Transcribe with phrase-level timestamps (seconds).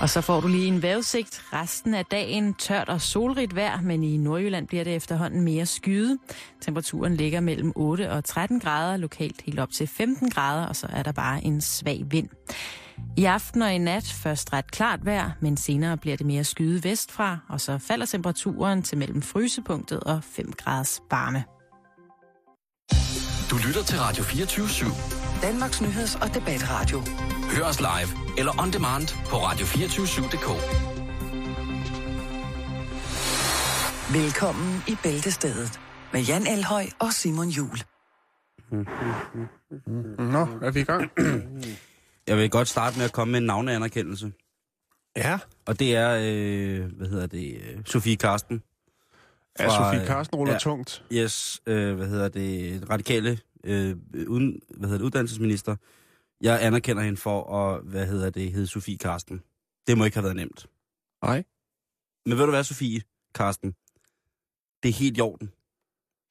[0.00, 1.42] Og så får du lige en vejrudsigt.
[1.52, 6.18] Resten af dagen tørt og solrigt vejr, men i Nordjylland bliver det efterhånden mere skyde.
[6.60, 10.86] Temperaturen ligger mellem 8 og 13 grader, lokalt helt op til 15 grader, og så
[10.90, 12.28] er der bare en svag vind.
[13.16, 16.84] I aften og i nat først ret klart vejr, men senere bliver det mere skyde
[16.84, 21.44] vestfra, og så falder temperaturen til mellem frysepunktet og 5 graders varme.
[23.50, 25.19] Du lytter til Radio 24 /7.
[25.42, 27.00] Danmarks Nyheds- og Debatradio.
[27.56, 30.48] Hør os live eller on demand på radio247.dk.
[34.14, 35.80] Velkommen i Bæltestedet
[36.12, 37.78] med Jan Elhøj og Simon Jul.
[40.18, 41.10] Nå, er vi i gang?
[42.26, 44.32] Jeg vil godt starte med at komme med en navneanerkendelse.
[45.16, 45.38] Ja.
[45.66, 48.62] Og det er, øh, hvad hedder det, øh, Sofie Karsten.
[49.58, 50.58] Ja, Fra, Sofie Karsten ruller ja.
[50.58, 51.04] tungt.
[51.12, 53.96] Yes, øh, hvad hedder det, radikale øh,
[54.28, 55.76] uden, hvad hedder det, uddannelsesminister.
[56.40, 59.40] Jeg anerkender hende for at, hvad hedder det, hedde Sofie Karsten.
[59.86, 60.66] Det må ikke have været nemt.
[61.22, 61.44] Nej.
[62.26, 63.02] Men ved du hvad, Sofie
[63.34, 63.74] Karsten?
[64.82, 65.52] Det er helt i orden.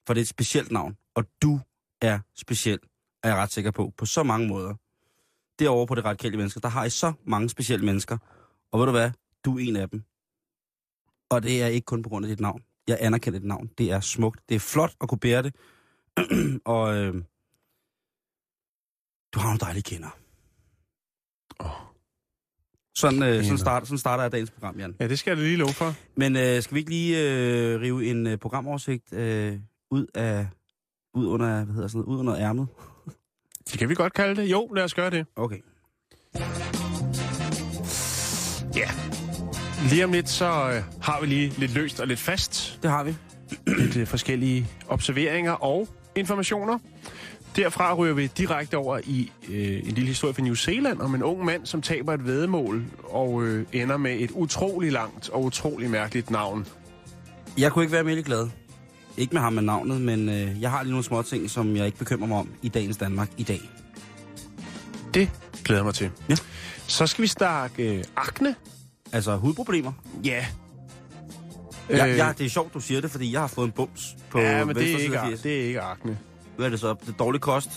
[0.06, 0.96] For det er et specielt navn.
[1.14, 1.60] Og du
[2.00, 2.78] er speciel,
[3.22, 4.74] er jeg ret sikker på, på så mange måder.
[5.58, 8.18] Derovre på det radikale mennesker, der har I så mange specielle mennesker.
[8.72, 9.10] Og ved du hvad?
[9.44, 10.02] Du er en af dem.
[11.30, 12.62] Og det er ikke kun på grund af dit navn.
[12.88, 13.70] Jeg anerkender dit navn.
[13.78, 14.40] Det er smukt.
[14.48, 15.54] Det er flot at kunne bære det.
[16.74, 17.14] og øh,
[19.32, 20.18] du har nogle dejlige kender.
[21.60, 21.70] Åh.
[22.94, 24.96] Sådan, øh, sådan, starter, sådan starter jeg dagens program, Jan.
[25.00, 25.94] Ja, det skal jeg lige love for.
[26.16, 29.58] Men øh, skal vi ikke lige øh, rive en øh, programoversigt øh,
[29.90, 30.46] ud af
[31.14, 32.68] ud under hvad hedder sådan noget, ud under ærmet?
[33.70, 34.50] Det kan vi godt kalde det.
[34.50, 35.26] Jo, lad os gøre det.
[35.36, 35.58] Okay.
[38.76, 38.90] Ja.
[39.88, 42.78] Lige om lidt, så øh, har vi lige lidt løst og lidt fast.
[42.82, 43.16] Det har vi.
[43.66, 46.78] Lidt øh, forskellige observeringer og informationer.
[47.56, 51.22] Derfra ryger vi direkte over i øh, en lille historie fra New Zealand om en
[51.22, 55.90] ung mand, som taber et vedmål og øh, ender med et utrolig langt og utrolig
[55.90, 56.66] mærkeligt navn.
[57.58, 58.48] Jeg kunne ikke være mere glad.
[59.16, 61.86] Ikke med ham med navnet, men øh, jeg har lige nogle små ting, som jeg
[61.86, 63.60] ikke bekymrer mig om i dagens Danmark i dag.
[65.14, 65.30] Det
[65.64, 66.10] glæder jeg mig til.
[66.28, 66.34] Ja.
[66.86, 68.54] Så skal vi snakke øh, akne.
[69.12, 69.92] Altså hudproblemer.
[70.24, 70.46] Ja.
[71.90, 74.16] Øh, jeg, jeg, det er sjovt, du siger det, fordi jeg har fået en bums
[74.30, 75.40] på ja, men det er, ikke, side af ak- 80.
[75.40, 76.18] det er ikke akne.
[76.56, 76.94] Hvad er det så?
[77.00, 77.70] Det er dårlig kost?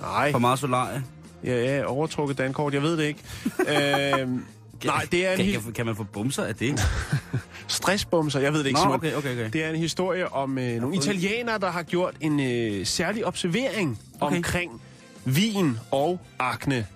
[0.00, 1.04] Nej, For meget solarie?
[1.44, 3.20] ja, ja, overtrukket dankort, jeg ved det ikke.
[4.20, 4.44] øhm,
[4.84, 6.80] nej, det er en kan, kan, kan man få bumser af det?
[7.68, 8.94] stressbumser, jeg ved det ikke, Nå, Simon.
[8.96, 9.50] okay, okay, okay.
[9.52, 13.98] Det er en historie om øh, nogle italienere, der har gjort en øh, særlig observering
[14.20, 14.36] Okay.
[14.36, 14.82] omkring
[15.24, 16.86] vin og akne.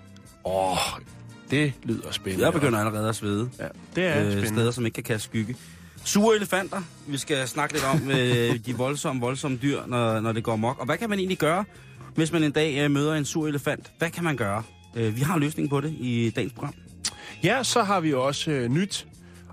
[0.45, 0.79] Åh, oh,
[1.51, 2.45] det lyder spændende.
[2.45, 3.51] Jeg begynder allerede at svede.
[3.59, 4.49] Ja, det er øh, øh, spændende.
[4.49, 5.57] steder, som ikke kan kaste skygge.
[6.05, 6.83] Sure elefanter.
[7.07, 10.79] Vi skal snakke lidt om øh, de voldsomme, voldsomme dyr, når, når det går mok.
[10.79, 11.65] Og hvad kan man egentlig gøre,
[12.15, 13.93] hvis man en dag øh, møder en sur elefant?
[13.99, 14.63] Hvad kan man gøre?
[14.97, 16.75] Øh, vi har en løsning på det i dagens program.
[17.45, 19.07] Ja, så har vi også øh, nyt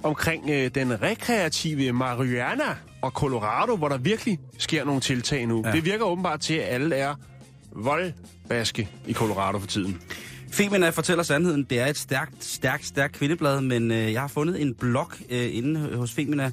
[0.04, 5.64] omkring øh, den rekreative marihuana og Colorado, hvor der virkelig sker nogle tiltag nu.
[5.66, 5.72] Ja.
[5.72, 7.16] Det virker åbenbart til, at alle er
[7.76, 10.02] voldbaske i Colorado for tiden.
[10.52, 11.64] Femina fortæller sandheden.
[11.64, 15.56] Det er et stærkt, stærkt, stærkt kvindeblad, men øh, jeg har fundet en blog øh,
[15.56, 16.52] inde hos Femina,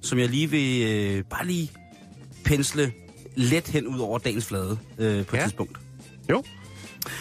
[0.00, 1.70] som jeg lige vil øh, bare lige
[2.44, 2.92] pensle
[3.36, 5.44] let hen ud over dagens flade øh, på et Ja.
[5.44, 5.78] tidspunkt.
[6.30, 6.42] Jo.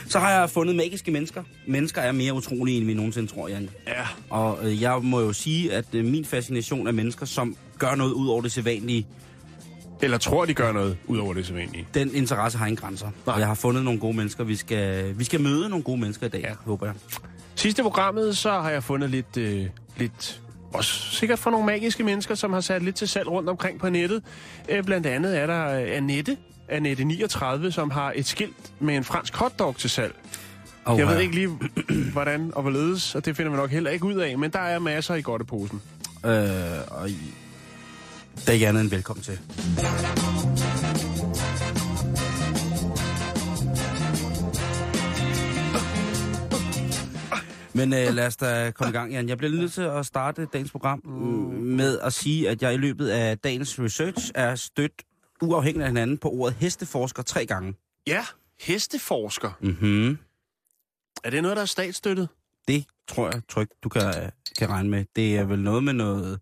[0.07, 1.43] Så har jeg fundet magiske mennesker.
[1.67, 3.69] Mennesker er mere utrolige, end vi nogensinde tror, Jan.
[3.87, 4.05] Ja.
[4.29, 8.11] Og øh, jeg må jo sige, at øh, min fascination af mennesker, som gør noget
[8.11, 9.07] ud over det sædvanlige,
[10.01, 11.87] Eller tror, de gør noget ud over det sædvanlige.
[11.93, 13.05] den interesse har ingen grænser.
[13.25, 13.33] Nej.
[13.33, 14.43] Og jeg har fundet nogle gode mennesker.
[14.43, 16.53] Vi skal, vi skal møde nogle gode mennesker i dag, ja.
[16.65, 16.95] håber jeg.
[17.55, 19.65] Sidste programmet, så har jeg fundet lidt, øh,
[19.97, 20.41] lidt
[20.73, 23.89] også sikkert for nogle magiske mennesker, som har sat lidt til salg rundt omkring på
[23.89, 24.23] nettet.
[24.69, 26.37] Øh, blandt andet er der øh, Annette,
[26.69, 30.15] Annette 39, som har et skilt med en fransk hotdog til salg.
[30.85, 31.49] Oh, Jeg ved ikke lige,
[32.13, 34.79] hvordan og hvorledes, og det finder vi nok heller ikke ud af, men der er
[34.79, 35.81] masser i godteposen.
[36.25, 36.31] Øh,
[36.87, 37.09] og
[38.45, 39.39] der er I andet end velkommen til.
[47.73, 49.29] Men øh, lad os da komme i gang, Jan.
[49.29, 51.05] Jeg bliver nødt til at starte dagens program
[51.59, 55.01] med at sige, at jeg i løbet af dagens research er stødt
[55.41, 57.73] uafhængigt af hinanden på ordet hesteforsker tre gange.
[58.07, 58.25] Ja,
[58.59, 59.51] hesteforsker.
[59.61, 60.17] Mhm.
[61.23, 62.29] Er det noget, der er statsstøttet?
[62.67, 65.05] Det tror jeg trygt, du kan, kan regne med.
[65.15, 66.39] Det er vel noget med noget...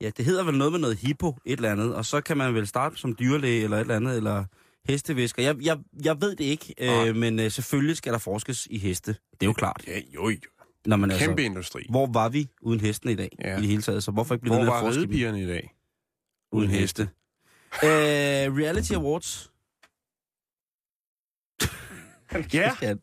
[0.00, 1.94] Ja, det hedder vel noget med noget hippo, et eller andet.
[1.94, 4.44] Og så kan man vel starte som dyrlæge eller et eller andet, eller
[4.88, 5.42] hestevisker.
[5.42, 6.74] Jeg, jeg, jeg ved det ikke,
[7.08, 9.12] øh, men øh, selvfølgelig skal der forskes i heste.
[9.12, 9.84] Det er jo klart.
[9.86, 10.36] Ja, jo, jo.
[10.86, 11.86] Når man, Kæmpe altså, industri.
[11.90, 13.56] hvor var vi uden hesten i dag Ja.
[13.58, 14.04] i det hele taget?
[14.04, 15.10] Så hvorfor ikke blive Hvor ved med at var forske i dem?
[15.10, 15.74] ridepigerne i dag?
[16.52, 17.02] uden heste?
[17.02, 17.08] Øh,
[18.56, 19.50] reality Awards.
[22.54, 22.94] Ja, Ja,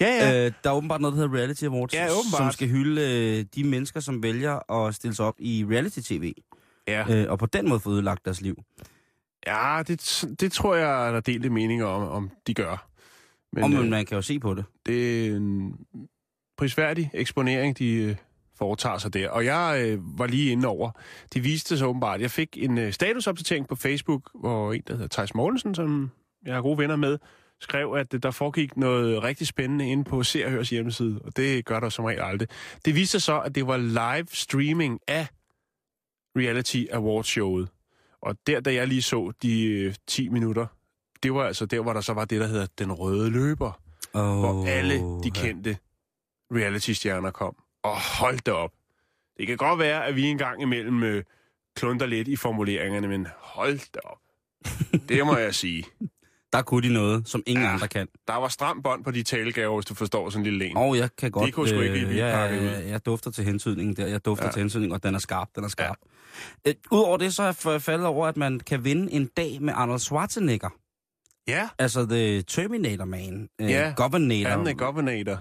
[0.00, 0.46] Ja, ja.
[0.46, 2.38] Øh, der er åbenbart noget, der hedder Reality Awards, Ja, åbenbart.
[2.38, 3.00] som skal hylde
[3.38, 6.32] øh, de mennesker, som vælger at stille sig op i reality-tv,
[6.88, 7.04] ja.
[7.24, 8.62] øh, og på den måde få ødelagt deres liv.
[9.46, 12.88] ja det, det tror jeg, der er delte meninger om, om de gør.
[13.52, 14.64] Men, og øh, man kan jo se på det.
[14.86, 15.74] det er en
[16.58, 18.16] prisværdig eksponering, de øh,
[18.58, 19.28] foretager sig der.
[19.30, 20.90] Og jeg øh, var lige inde over.
[21.34, 22.20] De viste sig åbenbart.
[22.20, 26.10] Jeg fik en øh, statusopdatering på Facebook, hvor en, der hedder Thijs Mogensen, som
[26.46, 27.18] jeg er gode venner med,
[27.62, 31.36] skrev, at øh, der foregik noget rigtig spændende inde på Se og Hørs hjemmeside, og
[31.36, 32.48] det gør der som regel aldrig.
[32.84, 35.26] Det viste sig så, at det var live streaming af
[36.36, 37.68] Reality Awards showet.
[38.22, 40.66] Og der, da jeg lige så de øh, 10 minutter,
[41.22, 43.82] det var altså der, hvor der så var det, der hedder Den Røde Løber
[44.14, 45.76] Oh, hvor alle de kendte
[46.54, 47.56] reality-stjerner kom.
[47.82, 48.72] Og hold da op.
[49.38, 51.24] Det kan godt være, at vi en gang imellem øh,
[51.76, 54.18] klunder lidt i formuleringerne, men hold da op.
[55.08, 55.84] Det må jeg sige.
[56.52, 57.72] Der kunne de noget, som ingen Ja.
[57.72, 58.08] andre kan.
[58.28, 60.76] Der var stram bånd på de talegaver, hvis du forstår sådan en lille en.
[60.76, 61.54] Og jeg kan godt...
[61.54, 64.06] kunne sgu ikke blive jeg, jeg, jeg dufter til hensydningen der.
[64.06, 64.52] Jeg dufter Ja.
[64.52, 65.48] til hensydningen, og den er skarp.
[65.56, 65.96] Den er skarp.
[66.66, 66.70] Ja.
[66.70, 69.72] Øh, Udover det, så er jeg faldet over, at man kan vinde en dag med
[69.76, 70.68] Arnold Schwarzenegger.
[71.48, 73.48] Ja, Altså The Terminator Man.
[73.60, 74.50] Øh, Ja, Governator.
[74.50, 75.38] han er governator.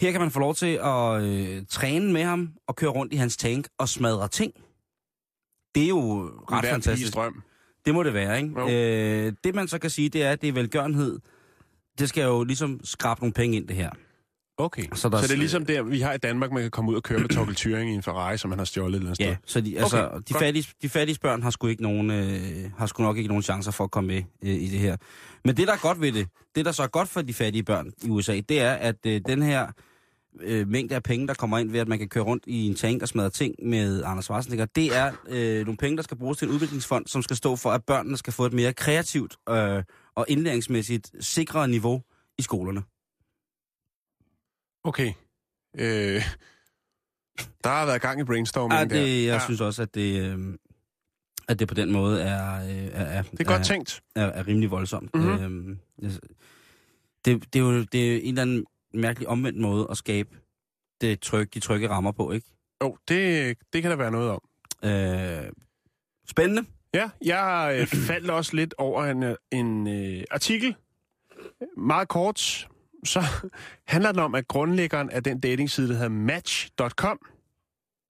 [0.00, 3.16] Her kan man få lov til at øh, træne med ham og køre rundt i
[3.16, 4.52] hans tank og smadre ting.
[5.74, 7.14] Det er jo ret Hver fantastisk.
[7.14, 7.42] drøm.
[7.86, 8.60] Det må det være, ikke?
[8.60, 8.68] Jo.
[8.68, 11.18] Øh, det man så kan sige, det er, at det er velgørenhed.
[11.98, 13.90] Det skal jo ligesom skrabe nogle penge ind, det her.
[14.58, 14.82] Okay.
[14.94, 16.96] Så der- så det er ligesom der, vi har i Danmark, man kan komme ud
[16.96, 19.20] og køre med Torkel Thuring i en Ferrari, som han har stjålet et eller andet
[19.20, 19.36] Ja, sted.
[19.46, 20.42] så de, altså, Okay, de, godt.
[20.44, 23.70] fattige, de fattige børn har sgu, ikke nogen, øh, har sgu nok ikke nogen chancer
[23.72, 24.96] for at komme med øh, i det her.
[25.44, 27.62] Men det, der er godt ved det, det, der så er godt for de fattige
[27.62, 29.66] børn i USA, det er, at øh, den her
[30.40, 32.74] øh, mængde af penge, der kommer ind ved, at man kan køre rundt i en
[32.74, 36.38] tank og smadre ting med Anders Schwarzenegger, det er øh, nogle penge, der skal bruges
[36.38, 39.82] til en udviklingsfond, som skal stå for, at børnene skal få et mere kreativt øh,
[40.14, 42.02] og indlæringsmæssigt sikrere niveau
[42.38, 42.82] i skolerne.
[44.84, 45.12] Okay.
[45.78, 46.22] Øh,
[47.64, 48.88] der har været gang i brainstorming Ja, der.
[49.04, 50.54] det, jeg ja, synes også, at det, øh,
[51.48, 54.02] at det på den måde er, øh, er, det er godt tænkt.
[54.14, 55.14] er, er rimelig voldsomt.
[55.14, 55.28] Mhm.
[55.28, 56.10] Øhm, jeg-
[57.24, 58.64] det, det, er jo det er en eller anden
[58.96, 60.36] mærkelig omvendt måde at skabe
[61.00, 62.46] det tryk, de trygge rammer på, ikke?
[62.82, 64.40] Jo, det, det kan der være noget om.
[64.84, 65.52] Øh,
[66.28, 66.64] spændende.
[66.94, 70.76] Ja, jeg øh, faldt også lidt over en, øh, en øh, artikel.
[71.76, 72.68] Meget kort.
[73.04, 73.22] Så
[73.92, 77.18] handler den om, at grundlæggeren af den datingside, der hedder Match.com.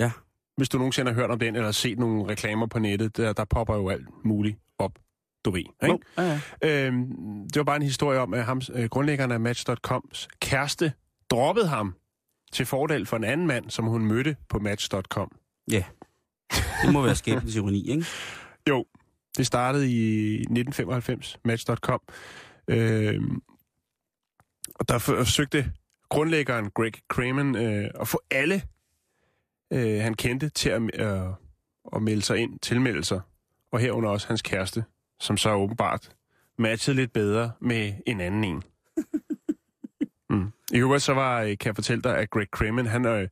[0.00, 0.10] Ja.
[0.56, 3.44] Hvis du nogensinde har hørt om den, eller set nogle reklamer på nettet, der, der
[3.44, 4.92] popper jo alt muligt op.
[5.46, 5.98] Du ved, ikke?
[6.18, 6.86] Ja, ja.
[6.86, 10.92] Øhm, det var bare en historie om, at ham, øh, grundlæggeren af Match.coms kæreste
[11.30, 11.94] droppede ham
[12.52, 15.36] til fordel for en anden mand, som hun mødte på Match.com.
[16.82, 18.04] Det må være skæbnens ironi, ikke?
[18.68, 18.84] Jo,
[19.36, 22.00] det startede i 1995, Match.com.
[22.68, 23.42] Øhm,
[24.74, 25.72] og der forsøgte
[26.08, 28.62] grundlæggeren Greg Kramen øh, at få alle,
[29.72, 31.28] øh, han kendte, til at, øh,
[31.96, 33.20] at melde sig ind, tilmelde sig.
[33.72, 34.84] Og herunder også hans kæreste,
[35.20, 36.16] som så åbenbart
[36.58, 38.62] matchede lidt bedre med en anden en.
[40.30, 40.52] mm.
[40.72, 43.28] I øvrigt så var, øh, kan jeg fortælle dig, at Greg Kramen, han øh,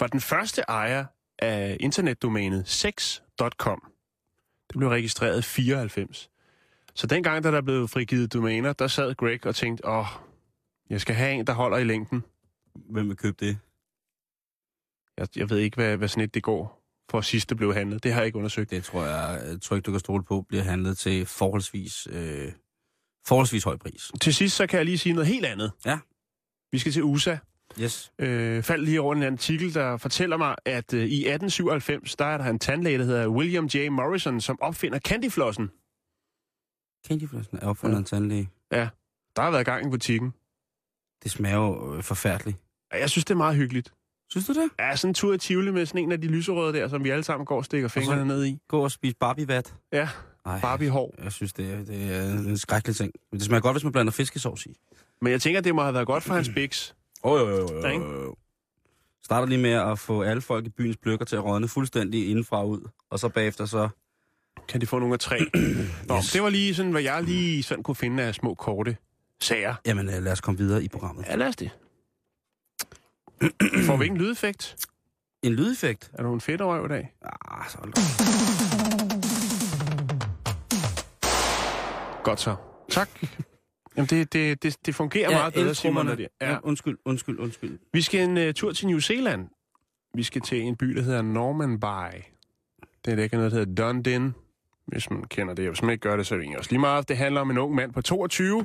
[0.00, 1.04] var den første ejer
[1.38, 3.92] af internetdomænet sex.com.
[4.68, 6.30] Det blev registreret i 94.
[6.94, 10.06] Så dengang, da der blev frigivet domæner, der sad Greg og tænkte, åh,
[10.90, 12.24] jeg skal have en, der holder i længden.
[12.74, 13.58] Hvem vil købe det?
[15.16, 16.75] Jeg, jeg ved ikke, hvad, hvad sådan et det går
[17.10, 18.02] for sidst det blev handlet.
[18.02, 18.70] Det har jeg ikke undersøgt.
[18.70, 22.52] Det tror jeg, tror ikke, du kan stole på, bliver handlet til forholdsvis, øh,
[23.26, 24.10] forholdsvis høj pris.
[24.20, 25.72] Til sidst, så kan jeg lige sige noget helt andet.
[25.86, 25.98] Ja.
[26.72, 27.36] Vi skal til USA.
[27.80, 28.12] Yes.
[28.18, 32.38] Øh, faldt lige over en artikel, der fortæller mig, at øh, i 1897, der er
[32.38, 33.88] der en tandlæge, der hedder William J.
[33.88, 35.70] Morrison, som opfinder candyflossen.
[37.08, 37.96] Candyflossen er opfundet Ja.
[37.96, 37.98] ja.
[37.98, 38.50] en tandlæge.
[39.36, 40.34] Der har været gang i butikken.
[41.22, 42.58] Det smager jo øh, forfærdeligt.
[42.92, 43.92] Ja, Jeg synes, det er meget hyggeligt.
[44.30, 44.70] Synes du det?
[44.78, 47.10] Ja, sådan en tur i Tivoli med sådan en af de lyserøde der, som vi
[47.10, 48.58] alle sammen går og stikker fingrene ned i.
[48.68, 49.74] Gå og spise Barbie-vat.
[49.92, 50.08] Ja,
[50.46, 51.14] Ej, Barbie-hår.
[51.24, 53.12] Jeg synes, det er, det er en skrækkelig ting.
[53.32, 54.76] Men det smager godt, hvis man blander fiskesovs i.
[55.22, 56.94] Men jeg tænker, det må have været godt for hans biks.
[57.22, 58.34] Oh, jo, jo, jo, jo, jo.
[59.24, 62.58] Starter lige med at få alle folk i byens bløkker til at rådne fuldstændig indenfra
[62.60, 62.80] og ud.
[63.10, 63.88] Og så bagefter så...
[64.68, 65.38] Kan de få nogle af tre?
[66.08, 68.96] Nå, det var lige sådan, hvad jeg lige sådan kunne finde af små korte
[69.40, 69.74] sager.
[69.86, 71.24] Jamen, øh, lad os komme videre i programmet.
[71.28, 71.70] Ja, lad os det.
[73.86, 74.76] Får vi ikke en lydeffekt?
[75.42, 76.10] En lydeffekt.
[76.14, 77.12] Er du en fedt røv i dag?
[77.22, 77.78] Ah, så
[82.24, 82.56] Godt så.
[82.88, 83.08] Tak.
[83.96, 86.18] Jamen, det, det, det, det fungerer ja, meget bedre, Simon.
[86.18, 86.26] Ja.
[86.40, 86.58] Ja.
[86.62, 87.78] undskyld, undskyld, undskyld.
[87.92, 89.48] Vi skal en uh, tur til New Zealand.
[90.14, 92.20] Vi skal til en by, der hedder Norman Bay.
[93.04, 94.34] Det er ikke noget, der hedder Dunedin,
[94.86, 95.68] hvis man kender det.
[95.68, 97.08] Hvis man ikke gør det, så er det egentlig også lige meget.
[97.08, 98.64] Det handler om en ung mand på 22,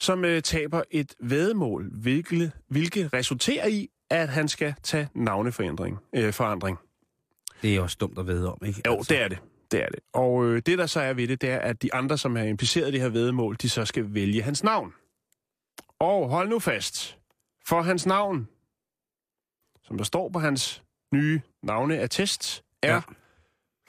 [0.00, 5.98] som øh, taber et vædemål, hvilket, hvilket resulterer i, at han skal tage navneforandring.
[6.16, 6.78] Øh, forandring.
[7.62, 8.82] Det er også dumt at vide om, ikke?
[8.86, 9.38] Jo, det er det.
[9.70, 10.00] Det er det.
[10.12, 12.44] Og øh, det, der så er ved det, det er, at de andre, som har
[12.44, 14.92] impliceret i det her vedmål, de så skal vælge hans navn.
[15.98, 17.18] Og hold nu fast.
[17.68, 18.48] For hans navn,
[19.82, 20.82] som der står på hans
[21.14, 23.00] nye navneattest, er Ja.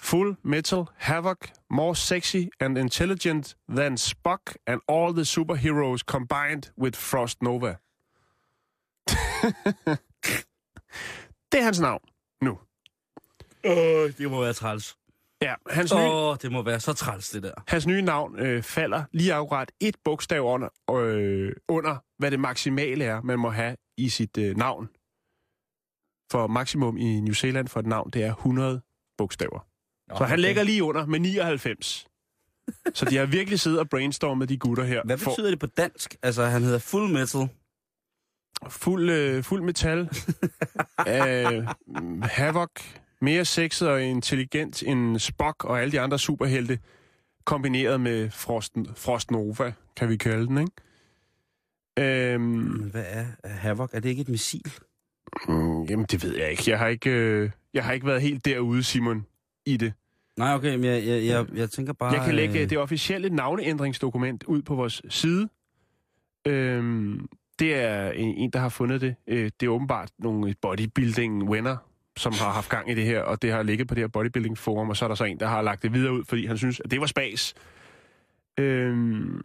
[0.01, 1.37] Full Metal Havoc,
[1.69, 7.67] more sexy and intelligent than Spock and all the superheroes combined with Frost Nova.
[11.51, 12.01] det er hans navn
[12.41, 12.59] nu.
[13.63, 14.97] Øh, det må være træls.
[15.41, 17.53] Ja, hans nye, Åh, det må være så træls, det der.
[17.67, 23.05] Hans nye navn øh, falder lige akkurat et bogstav under, øh, under, hvad det maksimale
[23.05, 24.89] er, man må have i sit øh, navn.
[26.31, 28.81] For maksimum i New Zealand for et navn, det er 100
[29.17, 29.70] bogstaver.
[30.11, 30.47] Nå, Så han okay.
[30.47, 32.07] ligger lige under med 99.
[32.93, 35.01] Så de har virkelig siddet og brainstormet, de gutter her.
[35.05, 36.15] Hvad betyder det på dansk?
[36.23, 37.49] Altså, han hedder Full Metal.
[38.69, 39.99] Fuld, øh, fuld metal.
[41.07, 41.67] øh,
[42.23, 42.69] Havoc.
[43.21, 46.79] Mere sexet og intelligent end Spock og alle de andre superhelte.
[47.45, 50.71] Kombineret med Frost, Frost Nova, kan vi kalde den, ikke?
[52.33, 53.89] Øhm, hvad er er Havoc?
[53.93, 54.71] Er det ikke et missil?
[55.47, 56.63] mm, jamen, det ved jeg ikke.
[56.67, 59.25] Jeg har ikke, øh, jeg har ikke været helt derude, Simon,
[59.65, 59.93] i det.
[60.37, 62.13] Nej, okay, men jeg, jeg, jeg, jeg tænker bare...
[62.13, 65.49] Jeg kan lægge øh, det officielle navneændringsdokument ud på vores side.
[66.47, 67.27] Øhm,
[67.59, 69.15] det er en, en, der har fundet det.
[69.27, 71.77] Øh, det er åbenbart nogle bodybuilding-venner,
[72.17, 74.89] som har haft gang i det her, og det har ligget på det her bodybuilding-forum,
[74.89, 76.79] og så er der så en, der har lagt det videre ud, fordi han synes,
[76.79, 77.53] at det var spas.
[78.59, 79.41] Øhm,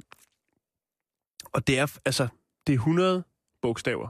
[1.52, 2.28] og det er, altså,
[2.66, 3.24] det er 100
[3.62, 4.08] bogstaver.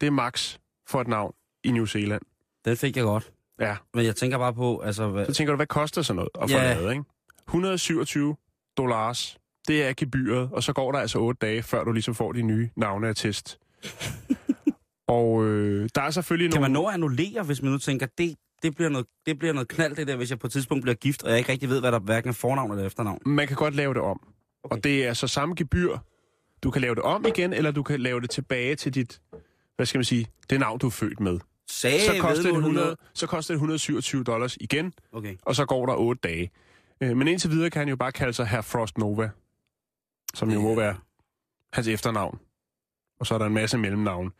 [0.00, 2.22] Det er max for et navn i New Zealand.
[2.64, 3.32] Den fik jeg godt.
[3.60, 3.76] Ja.
[3.94, 5.08] Men jeg tænker bare på, altså...
[5.08, 6.74] Hvad, Så tænker du, hvad koster sådan noget at få Ja.
[6.74, 7.04] lavet, ikke?
[7.48, 8.36] 127
[8.76, 9.38] dollars,
[9.68, 12.42] det er gebyret, og så går der altså 8 dage, før du ligesom får de
[12.42, 13.58] nye navneattest.
[15.08, 16.84] og øh, der er selvfølgelig kan man nogle...
[16.84, 19.96] nå at annullere, hvis man nu tænker, det, det, bliver noget, det bliver noget knald,
[19.96, 21.92] det der, hvis jeg på et tidspunkt bliver gift, og jeg ikke rigtig ved, hvad
[21.92, 23.18] der hverken er fornavn eller efternavn?
[23.26, 24.20] Man kan godt lave det om.
[24.64, 24.76] Okay.
[24.76, 25.96] Og det er så samme gebyr.
[26.62, 29.20] Du kan lave det om igen, eller du kan lave det tilbage til dit,
[29.76, 31.38] hvad skal man sige, det navn, du er født med.
[31.70, 32.98] Sagde Så koster, det vedmålet 100, noget?
[33.14, 35.36] så koster det 127 dollars igen, Okay.
[35.42, 36.50] og så går der 8 dage.
[37.00, 39.30] Øh, Men indtil videre kan han jo bare kalde sig Herr Frost Nova,
[40.34, 40.96] som jo må være
[41.72, 42.38] hans efternavn.
[43.20, 44.32] Og så er der en masse mellemnavn.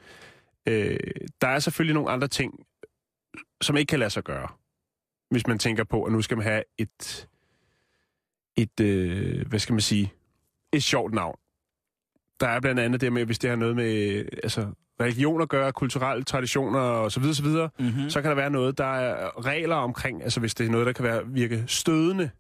[0.67, 0.99] Øh,
[1.41, 2.67] der er selvfølgelig nogle andre ting,
[3.61, 4.49] som ikke kan lade sig gøre.
[5.31, 7.29] Hvis man tænker på, at nu skal man have et,
[8.57, 10.13] et øh, hvad skal man sige,
[10.73, 11.37] et sjovt navn.
[12.41, 15.73] Der er blandt andet det med, hvis det har noget med altså, religion at gøre,
[15.73, 18.11] kulturelle traditioner og så videre, så videre, Mm-hmm.
[18.11, 20.92] så kan der være noget, der er regler omkring, altså hvis det er noget, der
[20.92, 22.30] kan være, virke stødende.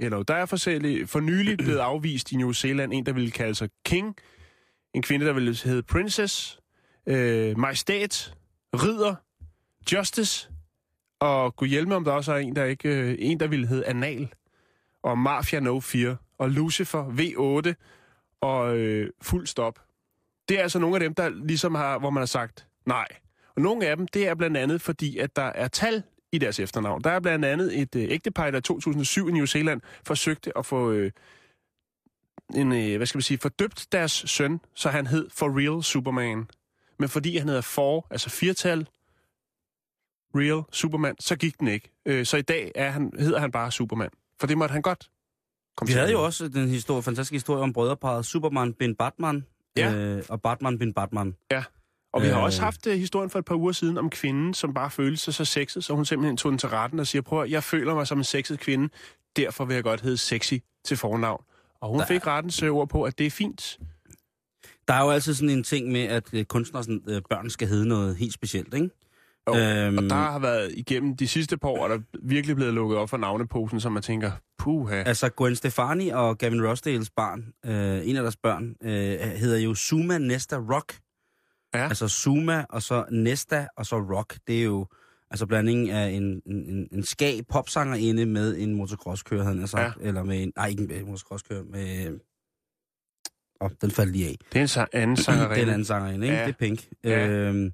[0.00, 3.54] Eller der er forskellige, for nylig blevet afvist i New Zealand en, der ville kalde
[3.54, 4.16] sig King,
[4.94, 6.60] en kvinde, der ville hedde Princess,
[7.06, 8.34] øh, Majestæt,
[8.74, 9.14] Ridder,
[9.92, 10.50] Justice,
[11.20, 13.86] og kunne hjælpe om der også er en, der ikke, øh, en, der ville hedde
[13.86, 14.28] Anal,
[15.02, 17.74] og Mafia No 4, og Lucifer V8,
[18.40, 19.78] og øh, Fuld Stop.
[20.48, 23.06] Det er altså nogle af dem, der ligesom har, hvor man har sagt nej.
[23.56, 26.60] Og nogle af dem, det er blandt andet fordi, at der er tal i deres
[26.60, 27.04] efternavn.
[27.04, 30.66] Der er blandt andet et øh, ægtepar, der i 2007 i New Zealand forsøgte at
[30.66, 31.10] få øh,
[32.54, 36.48] en, øh, hvad skal man sige, fordøbt deres søn, så han hed For Real Superman.
[36.98, 38.88] Men fordi han hedder for, altså firtal,
[40.34, 41.90] Real Superman, så gik den ikke.
[42.06, 44.10] Øh, så i dag er han, hedder han bare Superman.
[44.40, 45.10] For det måtte han godt.
[45.76, 49.94] komme Vi havde jo også den historie, fantastiske historie om brødreparet Superman bin Batman, Ja.
[49.94, 51.34] øh, og Batman bin Batman.
[52.12, 52.44] Og vi har Øh.
[52.44, 55.34] også haft uh, historien for et par uger siden om kvinden, som bare følte sig
[55.34, 58.06] så sexet, så hun simpelthen tog den til retten og siger, prøv jeg føler mig
[58.06, 58.88] som en sexet kvinde,
[59.36, 60.54] derfor vil jeg godt hedde sexy
[60.84, 61.44] til fornavn.
[61.80, 63.78] Og hun Der- fik rettens øh, ord på, at det er fint.
[64.88, 67.88] Der er jo altid sådan en ting med, at kunstnere, sådan, øh, børn skal hedde
[67.88, 68.90] noget helt specielt, ikke?
[69.48, 72.74] Jo, Øhm, Og der har været igennem de sidste par år, er der virkelig blevet
[72.74, 75.02] lukket op for navneposen, som man tænker, puha.
[75.02, 79.74] Altså Gwen Stefani og Gavin Rossdales barn, øh, en af deres børn, øh, hedder jo
[79.74, 80.98] Suma Nesta Rock.
[81.74, 81.88] Ja.
[81.88, 84.38] Altså Suma, og så Nesta, og så Rock.
[84.46, 84.86] Det er jo
[85.30, 89.98] altså blandingen af en, en, en, skag popsangerinde med en motocrosskører, havde han sagt.
[90.00, 92.18] Eller med en, nej, ikke en motocrosskører, med...
[93.60, 94.36] Oh, den faldt lige af.
[94.52, 95.54] Det er en sa- anden sangerinde.
[95.54, 96.36] Det er en anden sangerinde, ikke?
[96.38, 96.42] Ja.
[96.46, 96.88] Det er Pink.
[97.04, 97.28] Ja.
[97.28, 97.72] Øhm,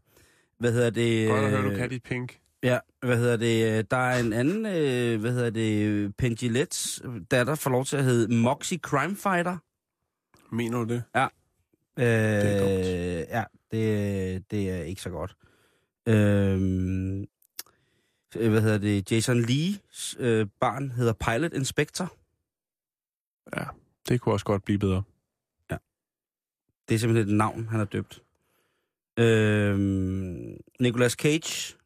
[0.62, 1.28] hvad hedder det?
[1.28, 2.40] Godt at høre, du øh, kan dit pink.
[2.62, 3.90] Ja, hvad hedder det?
[3.90, 8.35] Der er en anden, øh, hvad hedder det, Pendulets datter får lov til at hedde
[8.35, 9.57] Moxie Crime Fighter.
[10.54, 11.02] Mener du det?
[11.99, 12.71] Øh, er dumt.
[13.31, 15.37] Ja, det, det er ikke så godt.
[16.07, 16.59] Øh,
[18.50, 19.12] hvad hedder det?
[19.12, 22.12] Jason Lees øh, barn hedder Pilot Inspector.
[23.57, 23.64] Ja,
[24.09, 25.02] det kunne også godt blive bedre.
[26.88, 28.23] Det er simpelthen et navn, han har døbt.
[29.19, 31.76] Øhm, Nicolas Cage,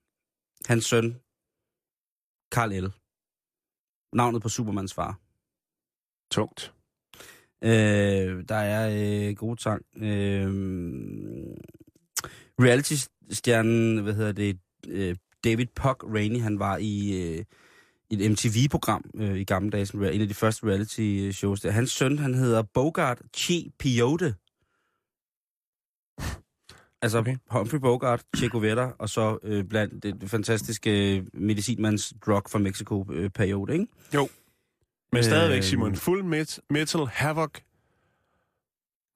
[0.67, 1.17] hans søn,
[2.51, 2.93] Carl L.
[4.13, 5.21] Navnet på Supermans far.
[6.31, 6.75] Tungt.
[7.63, 8.91] Øh, der er
[9.29, 9.87] øh, gode sang.
[9.97, 10.49] Øh,
[12.61, 17.45] Reality-stjernen, hvad hedder det, øh, David Puck Rainey, han var i øh,
[18.11, 21.61] et MTV-program øh, i gamle dage, som var en af de første reality-shows.
[21.61, 21.71] Der.
[21.71, 24.35] Hans søn, han hedder Bogart Chi Piote.
[27.03, 27.37] Altså okay.
[27.51, 33.73] Humphrey Bogart, Che Guevara, og så øh, blandt det fantastiske øh, medicinmands drug fra Mexico-periode,
[33.73, 33.87] ikke?
[34.15, 34.29] Jo.
[35.13, 35.97] Men stadigvæk, Øh, Simon.
[35.97, 37.51] Full met, metal havoc.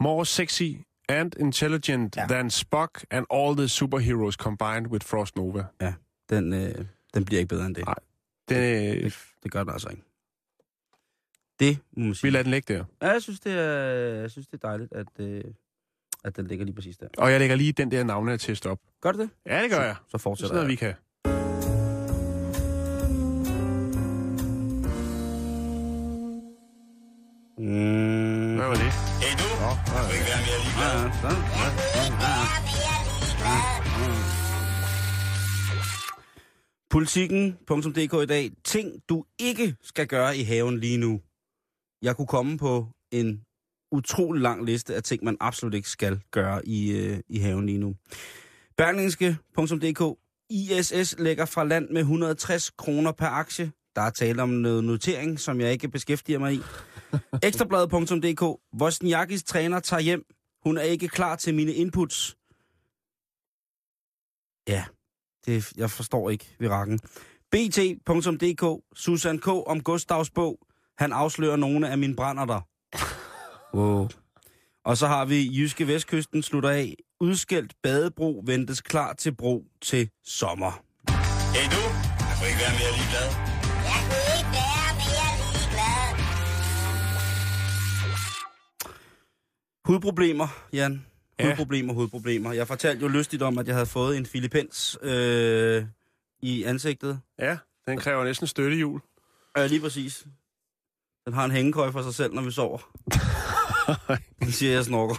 [0.00, 0.62] More sexy
[1.08, 2.22] and intelligent Ja.
[2.22, 2.28] ja.
[2.28, 5.64] than Spock and all the superheroes combined with Frost Nova.
[6.30, 6.84] Den, øh,
[7.14, 7.84] den bliver ikke bedre end det.
[7.86, 7.94] Nej.
[8.48, 10.02] Det, Det, det gør den altså ikke.
[11.60, 12.26] Det må man sige.
[12.26, 12.84] vi lader den ligge der.
[13.02, 13.64] Ja, jeg synes, det er,
[14.20, 15.44] jeg synes, det er dejligt, at, øh,
[16.24, 17.06] at den ligger lige præcis der.
[17.18, 18.78] Og jeg lægger lige den der navneattest op.
[19.02, 19.30] Gør det det?
[19.46, 19.96] Ja, det gør jeg.
[20.06, 20.70] Så Så fortsætter sådan noget, jeg.
[20.70, 20.94] vi kan.
[27.58, 28.56] Mm.
[28.56, 28.92] Hvad var det?
[29.22, 30.94] Hey du, Nå, jeg vil ikke være mere ligeglad.
[31.02, 31.30] Ja, så.
[36.90, 38.50] Politikken.dk i dag.
[38.64, 41.20] Ting, du ikke skal gøre i haven lige nu.
[42.02, 43.44] Jeg kunne komme på en
[43.92, 47.78] utrolig lang liste af ting, man absolut ikke skal gøre i, øh, i haven lige
[47.78, 47.94] nu.
[48.76, 50.18] Berlingske.dk.
[50.50, 53.72] ISS lægger fra land med 160 kroner per aktie.
[53.96, 56.60] Der er tale om noget notering, som jeg ikke beskæftiger mig i.
[57.46, 58.60] Ekstrabladet.dk.
[58.80, 60.24] Wozniakis træner tager hjem.
[60.64, 62.36] Hun er ikke klar til mine inputs.
[64.68, 64.84] Ja,
[65.46, 66.98] det, jeg forstår ikke virakken.
[67.50, 68.82] BT.dk.
[68.94, 69.48] Susan K.
[69.48, 70.58] om Gustavs bog.
[70.98, 72.69] Han afslører nogle af mine brænder der.
[73.74, 74.08] Wow.
[74.84, 76.94] Og så har vi Jyske Vestkysten slutter af.
[77.20, 80.70] Udskældt badebro ventes klar til brug til sommer.
[81.54, 81.82] Hey du,
[82.28, 83.28] jeg vil ikke være mere ligeglad.
[83.90, 86.10] Jeg kunne ikke være mere ligeglad.
[89.84, 91.06] Hudproblemer, Jan.
[91.38, 91.46] Ja.
[91.46, 92.52] Hudproblemer, hudproblemer.
[92.52, 95.84] Jeg fortalte jo lystigt om, at jeg havde fået en filipens øh,
[96.42, 97.20] i ansigtet.
[97.38, 99.00] Ja, den kræver næsten støttehjul.
[99.56, 100.26] Ja, lige præcis.
[101.24, 102.78] Den har en hængekøj for sig selv, når vi sover.
[104.40, 105.14] Den siger, jeg snorker.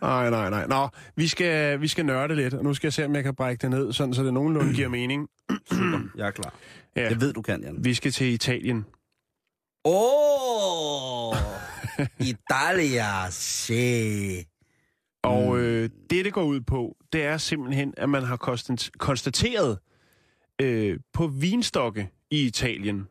[0.00, 0.66] Nej, nej, nej.
[0.66, 3.34] Nå, vi skal, vi skal nørde lidt, og nu skal jeg se, om jeg kan
[3.34, 5.28] brække det ned, sådan, så det nogenlunde giver mening.
[5.72, 6.54] Super, jeg er klar.
[6.96, 7.84] Ja, Det ved du kan, Jan.
[7.84, 8.84] vi skal til Italien.
[9.84, 11.28] Åh!
[11.28, 11.36] Oh,
[12.30, 14.44] Italia, se.
[15.22, 18.36] Og øh, det, det går ud på, det er simpelthen, at man har
[18.98, 19.78] konstateret
[20.62, 23.08] øh, på vinstokke i Italien,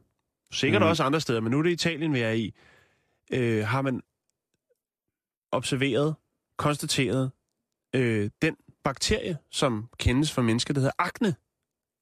[0.51, 0.87] sikkert mm.
[0.87, 2.53] også andre steder, men nu er det Italien, vi er i,
[3.33, 4.01] øh, har man
[5.55, 6.15] observeret,
[6.57, 7.31] konstateret
[7.95, 11.35] øh, den bakterie, som kendes for mennesker, der hedder akne,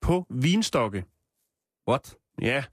[0.01, 1.05] på vinstokke.
[1.87, 2.15] What?
[2.41, 2.63] Ja.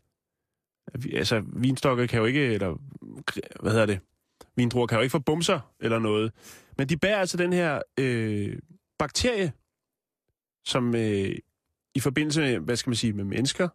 [1.13, 2.77] Altså, vinstokke kan jo ikke, eller
[3.61, 4.01] hvad hedder det?
[4.57, 6.33] Vindruer kan jo ikke få bumser eller noget.
[6.79, 8.59] Men de bærer altså den her øh,
[8.99, 9.53] bakterie,
[10.65, 11.37] som øh,
[11.95, 13.69] i forbindelse med, hvad skal man sige, med mennesker,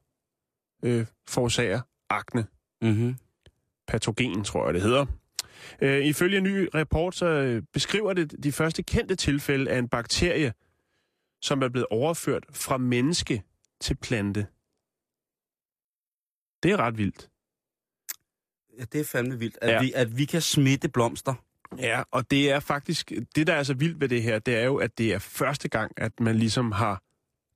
[0.83, 2.47] øh, forårsager akne.
[2.81, 3.15] Mm-hmm.
[3.87, 5.05] Patogen, tror jeg, det hedder.
[5.81, 9.89] Øh, ifølge en ny rapport, så øh, beskriver det de første kendte tilfælde af en
[9.89, 10.53] bakterie,
[11.41, 13.43] som er blevet overført fra menneske
[13.81, 14.47] til plante.
[16.63, 17.29] Det er ret vildt.
[18.79, 19.73] Ja, det er fandme vildt, at, Ja.
[19.73, 19.81] ja.
[19.81, 21.33] vi, at vi kan smitte blomster.
[21.77, 24.63] Ja, og det er faktisk, det der er så vildt ved det her, det er
[24.65, 27.01] jo, at det er første gang, at man ligesom har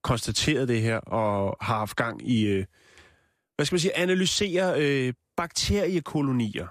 [0.03, 2.65] konstateret det her, og har haft gang i, øh,
[3.55, 6.67] hvad skal man sige, analysere øh, bakteriekolonier.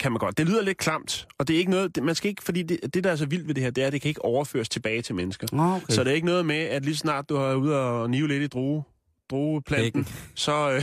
[0.00, 0.38] Kan man godt.
[0.38, 2.94] Det lyder lidt klamt, og det er ikke noget, det, man skal ikke, fordi det,
[2.94, 4.68] det, der er så vildt ved det her, det er, at det kan ikke overføres
[4.68, 5.46] tilbage til mennesker.
[5.52, 5.86] Okay.
[5.94, 8.42] Så det er ikke noget med, at lige snart du har ude og nive lidt
[8.42, 8.82] i druge,
[9.30, 10.82] drueplanten, så, øh,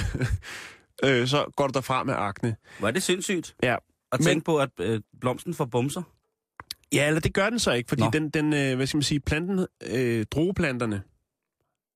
[1.22, 2.56] øh, så går du derfra med akne.
[2.80, 3.74] Hvor er det sindssygt Ja.
[4.12, 6.02] at Men- tænke på, at øh, blomsten får bumser.
[6.94, 8.10] Ja, eller det gør den så ikke, fordi Nå.
[8.14, 11.02] den, den øh, hvad skal man sige, planten, øh, drueplanterne,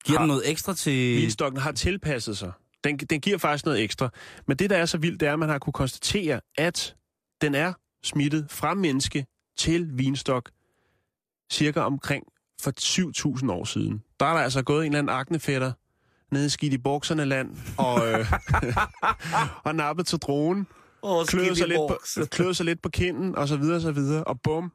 [0.06, 1.18] Giver Har- den noget ekstra til...
[1.22, 2.52] vinstokken har tilpasset sig.
[2.84, 4.10] Den, den giver faktisk noget ekstra.
[4.48, 6.96] Men det, der er så vildt, det er, at man har kunne konstatere, at
[7.42, 7.74] den er
[8.04, 9.26] smittet fra menneske
[9.58, 10.50] til vinstok
[11.52, 12.24] cirka omkring
[12.62, 12.72] for
[13.42, 14.04] 7.000 år siden.
[14.20, 15.72] Der er der altså gået en eller anden aknefætter
[16.32, 18.26] nede skidt i bukserne land og, øh,
[19.68, 20.68] og nappet til dronen,
[21.04, 23.92] Åh, kløede sig, lidt på, kløede sig lidt på kinden og så videre og så
[23.92, 24.72] videre, og bum,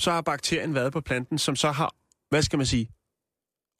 [0.00, 1.94] så har bakterien været på planten, som så har,
[2.30, 2.88] hvad skal man sige,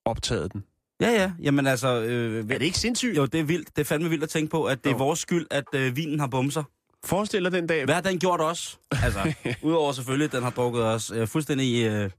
[0.05, 0.65] optaget den.
[1.01, 1.33] Ja, ja.
[1.43, 2.03] Jamen altså...
[2.03, 3.17] Øh, Er det ikke sindssygt?
[3.17, 3.77] Jo, det er vildt.
[3.77, 6.21] Det er fandme vildt at tænke på, at det er vores skyld, at øh, vinen
[6.21, 6.63] har bumser.
[7.05, 7.85] Forestil dig den dag...
[7.85, 8.77] Hvad har den gjort også?
[9.05, 12.11] Altså, udover selvfølgelig, den har drukket os øh, fuldstændig, øh,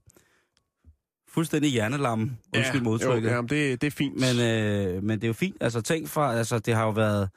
[1.28, 2.36] fuldstændig hjernelam.
[2.56, 3.30] Undskyld ja, modtrykket.
[3.30, 4.14] Jo, ja, det, det er fint.
[4.20, 5.56] Men, øh, men det er jo fint.
[5.60, 7.28] Altså, tænk for, altså, det har jo været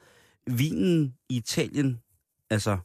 [0.46, 2.00] vinen i Italien.
[2.50, 2.78] Altså,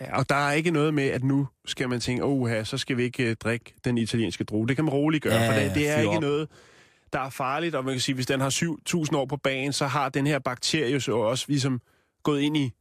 [0.00, 2.96] Ja, og der er ikke noget med, at nu skal man tænke, åh, så skal
[2.96, 4.68] vi ikke uh, drikke den italienske drue.
[4.68, 6.20] Det kan man roligt gøre, Ja, for det, det er ikke op.
[6.22, 6.48] noget,
[7.12, 7.74] der er farligt.
[7.74, 8.50] Og man kan sige, hvis den har
[9.10, 11.80] 7.000 år på bagen, så har den her bakterie så også ligesom
[12.22, 12.72] gået ind i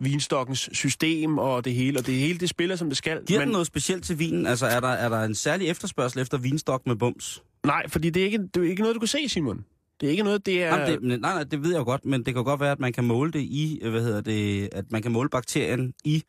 [0.00, 1.98] vinstokkens system og det hele.
[1.98, 3.24] Og det hele, det spiller, som det skal.
[3.26, 3.48] giver men...
[3.48, 4.46] den noget specielt til vinen?
[4.46, 7.42] Altså, er der, er der en særlig efterspørgsel efter vinstok med bums?
[7.66, 9.64] Nej, fordi det er, ikke, det er ikke noget, du kan se, Simon.
[10.00, 10.66] Det er ikke noget, det er...
[10.66, 10.76] Ja.
[10.76, 12.92] Jamen, det, nej, nej, det ved jeg godt, men det kan godt være, at man
[12.92, 16.22] kan måle det i, øh, hvad hedder det, at man kan måle bakterien i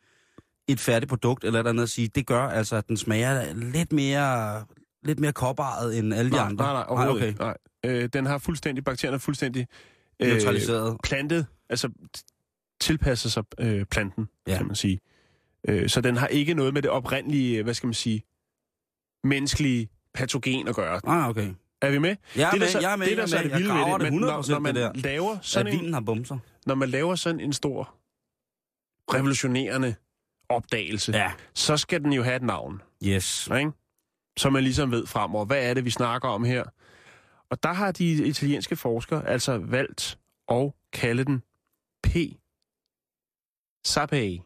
[0.68, 3.92] et færdigt produkt, eller et andet at sige, det gør altså, at den smager lidt
[3.92, 4.64] mere,
[5.02, 6.64] lidt mere kopparet end alle de nej, andre.
[6.64, 7.44] nej, nej, overhovedet okay.
[7.44, 7.56] Nej.
[8.02, 9.66] Øh, den har fuldstændig, bakterien er fuldstændig
[10.22, 10.96] øh, Neutraliseret.
[11.04, 11.88] plantet, altså
[12.82, 14.56] t- tilpasser sig øh, planten, Ja.
[14.56, 15.00] kan man sige.
[15.68, 18.22] Øh, så den har ikke noget med det oprindelige, hvad skal man sige,
[19.24, 21.00] menneskelige patogen at gøre.
[21.06, 21.50] Ah, okay.
[21.82, 22.16] Er vi med?
[22.36, 23.50] Jeg er det, med, der så, jeg er med, det, der jeg så er det
[23.50, 23.58] med.
[23.58, 24.92] vilde ved det, men 100% når, når man der.
[24.94, 26.38] laver sådan en, har bumser.
[26.66, 27.94] når man laver sådan en stor
[29.14, 29.94] revolutionerende
[30.48, 31.32] opdagelse, Ja.
[31.54, 32.82] så skal den jo have et navn.
[33.04, 33.48] Yes.
[33.58, 33.70] ikke?
[34.36, 36.64] Så man ligesom ved fremover, hvad er det, vi snakker om her?
[37.50, 40.18] Og der har de italienske forskere altså valgt
[40.50, 41.42] at kalde den
[42.02, 42.08] P.
[43.84, 44.38] Sabae.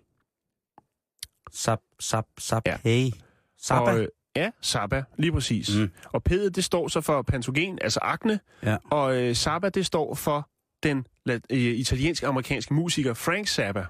[1.53, 2.79] Sap, sap, sap, Ja.
[2.85, 3.11] hey.
[3.59, 3.90] Sappa.
[3.92, 5.77] Og, øh, ja, Saba, lige præcis.
[5.77, 5.90] Mm.
[6.05, 8.40] Og P'et, det står så for patogen, altså akne.
[8.62, 8.77] Ja.
[8.90, 10.49] Og øh, Saba, det står for
[10.83, 13.87] den øh, italiensk-amerikanske musiker Frank Zappa.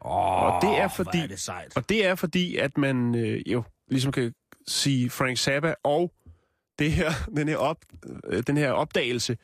[0.00, 1.76] Oh, og det er fordi- er det sejt.
[1.76, 4.32] Og det er fordi, at man øh, jo ligesom kan
[4.66, 6.12] sige Frank Zappa og
[6.78, 7.76] det her, den, her op,
[8.26, 9.36] øh, den her opdagelse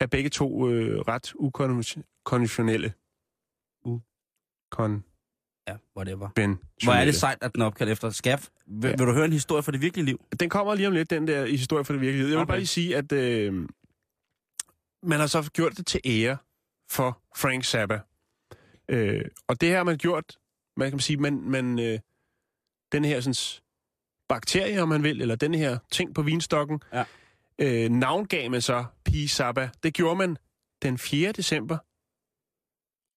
[0.00, 2.92] er begge to øh, ret ukonventionelle.
[4.72, 4.76] U.
[4.76, 5.04] Kon.
[5.68, 6.28] Ja, whatever.
[6.34, 6.58] Ben.
[6.84, 8.48] Hvor er det sejt, at den er opkaldt efter Skaf.
[8.66, 8.96] Vil, Ja.
[8.96, 10.24] vil du høre en historie fra det virkelige liv?
[10.40, 12.22] Den kommer lige om lidt, den der historie for det virkelige.
[12.22, 12.46] Jeg vil Okay.
[12.48, 13.68] bare lige sige, at øh,
[15.02, 16.36] man har så gjort det til ære
[16.90, 18.00] for Frank Zappa.
[18.88, 20.38] Øh, og det her har man gjort,
[20.76, 21.98] man kan sige, man, man øh,
[22.92, 23.62] den her sådan,
[24.28, 27.04] bakterie, om man vil, eller den her ting på vinstokken, Ja.
[27.58, 29.70] øh, navngav man så Pi Zappa.
[29.82, 30.36] Det gjorde man
[30.82, 31.32] den 4.
[31.32, 31.78] december,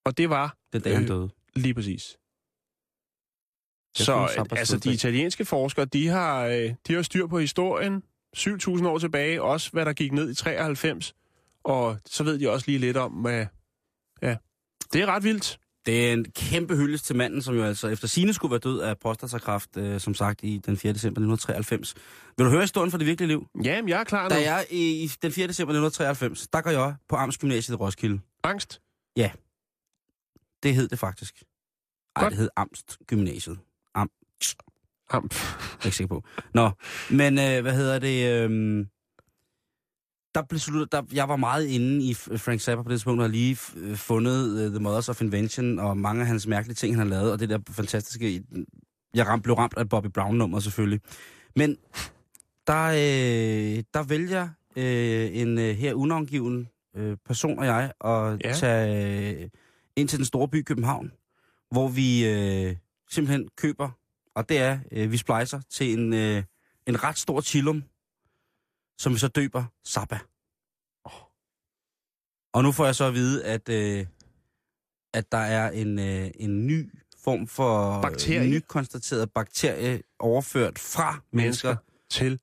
[0.05, 1.29] og det var Den dag, han Øh, døde.
[1.55, 2.17] Lige præcis.
[3.99, 8.03] Jeg Så altså, de italienske forskere, de har, øh, de har styr på historien
[8.37, 11.13] 7.000 år tilbage, også hvad der gik ned i 93,
[11.63, 13.45] og så ved de også lige lidt om, hvad...
[14.21, 14.35] Ja,
[14.93, 15.59] det er ret vildt.
[15.85, 18.79] Det er en kæmpe hyldest til manden, som jo altså efter sine skulle være død
[18.79, 20.93] af prostatakræft, øh, som sagt, i den 4.
[20.93, 21.95] december 1993.
[22.37, 23.47] Vil du høre historien fra det virkelige liv?
[23.63, 24.35] Jamen, jeg er klar nu.
[24.35, 25.47] Da jeg i, den 4.
[25.47, 28.19] december 1993, der går jeg på Amtsgymnasiet i Roskilde.
[28.43, 28.81] Angst?
[30.65, 31.43] Det hed det faktisk.
[32.15, 32.31] Ej, Godt.
[32.31, 33.59] det hed Amst Gymnasiet.
[33.95, 34.09] Am,
[35.09, 35.29] Ham.
[35.31, 36.23] jeg er ikke sikker på.
[36.53, 36.71] Nå,
[37.11, 38.43] men øh, hvad hedder det?
[38.49, 38.85] Øh,
[40.35, 43.23] der blev sluttet, der, jeg var meget inde i Frank Zappa på det tidspunkt, og
[43.23, 46.95] har lige øh, fundet uh, The Mothers of Invention, og mange af hans mærkelige ting,
[46.95, 48.43] han har lavet, og det der fantastiske...
[49.13, 51.01] Jeg ram, blev ramt af Bobby Brown-nummer selvfølgelig.
[51.55, 51.77] Men
[52.67, 58.41] der, øh, der vælger øh, en øh, her unavngiven øh, person og jeg at.
[58.43, 58.53] Ja.
[58.53, 59.49] tage øh,
[59.95, 61.11] ind til den store by København,
[61.71, 62.75] hvor vi øh,
[63.09, 63.89] simpelthen køber,
[64.35, 66.43] og det er, øh, vi splicer til en, øh,
[66.87, 67.83] en ret stor chillum,
[68.97, 70.19] som vi så døber Zappa.
[72.53, 74.05] Og nu får jeg så at vide, at, øh,
[75.13, 76.91] at der er en, øh, en ny
[77.23, 78.49] form for Bakterie.
[78.49, 81.75] ny konstateret bakterie overført fra mennesker, Mennesker
[82.09, 82.39] til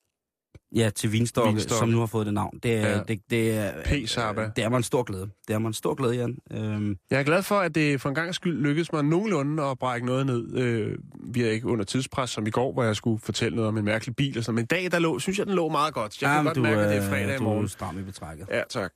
[0.76, 1.78] ja, til vinstokke, Vinstokke.
[1.78, 2.58] som nu har fået det navn.
[2.62, 2.96] Det er, ja.
[2.96, 3.02] Ja.
[3.08, 4.50] det, det er, P-Zappa.
[4.56, 5.28] det er mig en stor glæde.
[5.48, 6.38] Det er mig en stor glæde, Jan.
[6.50, 9.78] Øhm, Jeg er glad for, at det for en gang skyld lykkedes mig nogenlunde at
[9.78, 10.56] brække noget ned.
[10.58, 13.78] Øh, vi er ikke under tidspres, som i går, hvor jeg skulle fortælle noget om
[13.78, 14.38] en mærkelig bil.
[14.38, 14.54] Og sådan.
[14.54, 16.22] Men i dag, der lå, synes jeg, den lå meget godt.
[16.22, 17.64] Jeg kan jamen, godt mærke, at det er fredag i Du morgen.
[17.64, 18.46] er stram i betrækket.
[18.50, 18.92] Ja, tak.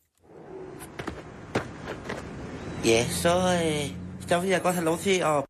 [2.85, 3.97] Ja, så, øh,
[4.29, 5.45] så vil jeg godt have lov til at...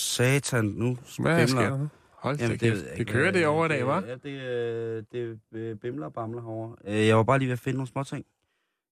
[0.00, 1.88] Satan, nu Hvad sker der?
[2.26, 3.12] Hold Jamen, jeg Det, ikke.
[3.12, 4.06] kører det over i dag, Det- hva'?
[4.08, 6.76] Ja, det, øh, det øh, bimler og bamler herovre.
[6.84, 8.26] Øh, Jeg var bare lige ved at finde nogle små ting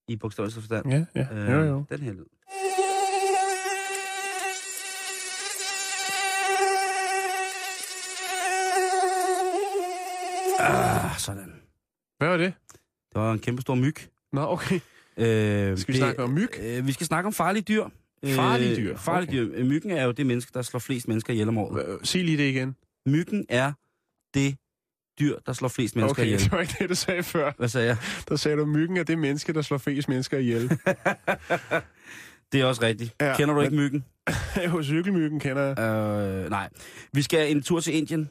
[0.09, 0.87] i bogstaveligste forstand.
[0.93, 1.27] Ja, ja.
[1.35, 1.85] Øh, Jo, jo.
[1.91, 2.25] Den her lyd.
[10.59, 11.53] Ah, sådan.
[12.19, 12.53] Hvad var det?
[13.13, 13.95] Det var en kæmpe stor myg.
[14.33, 14.81] Nå, okay.
[15.17, 16.49] Øh, Skal vi snakke om myg?
[16.63, 17.85] Øh, vi skal snakke om farlige dyr.
[18.27, 19.59] Farlige dyr, Øh, farlige okay.
[19.59, 19.65] dyr.
[19.65, 21.99] Myggen er jo det menneske, der slår flest mennesker ihjel om året.
[22.09, 22.77] Sig lige det igen.
[23.07, 23.73] Myggen er
[24.35, 24.57] det
[25.21, 26.41] dyr, der slår flest mennesker Okay, ihjel.
[26.41, 27.53] det var ikke det, du sagde før.
[27.57, 27.97] Hvad sagde jeg?
[28.29, 30.69] Der sagde du, myggen er det menneske, der slår flest mennesker ihjel.
[32.53, 33.15] Det er også rigtigt.
[33.21, 34.05] Ja, Kender du men- ikke myggen?
[34.67, 35.79] jo, cykelmyggen kender jeg.
[35.79, 36.69] Øh, nej.
[37.13, 38.29] Vi skal en tur til Indien.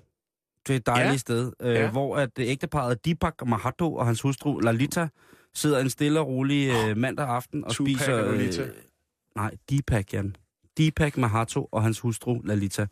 [0.67, 1.17] Det er et dejligt Ja.
[1.17, 1.89] sted, øh, Ja.
[1.91, 5.07] hvor at øh, ægteparet Deepak Mahato og hans hustru Lalita
[5.53, 8.21] sidder en stille og rolig øh, mandag aften og Tupac spiser...
[8.31, 8.67] Lolita.
[9.35, 10.35] nej, Deepak, Jan.
[10.77, 12.87] Deepak Mahato og hans hustru Lalita.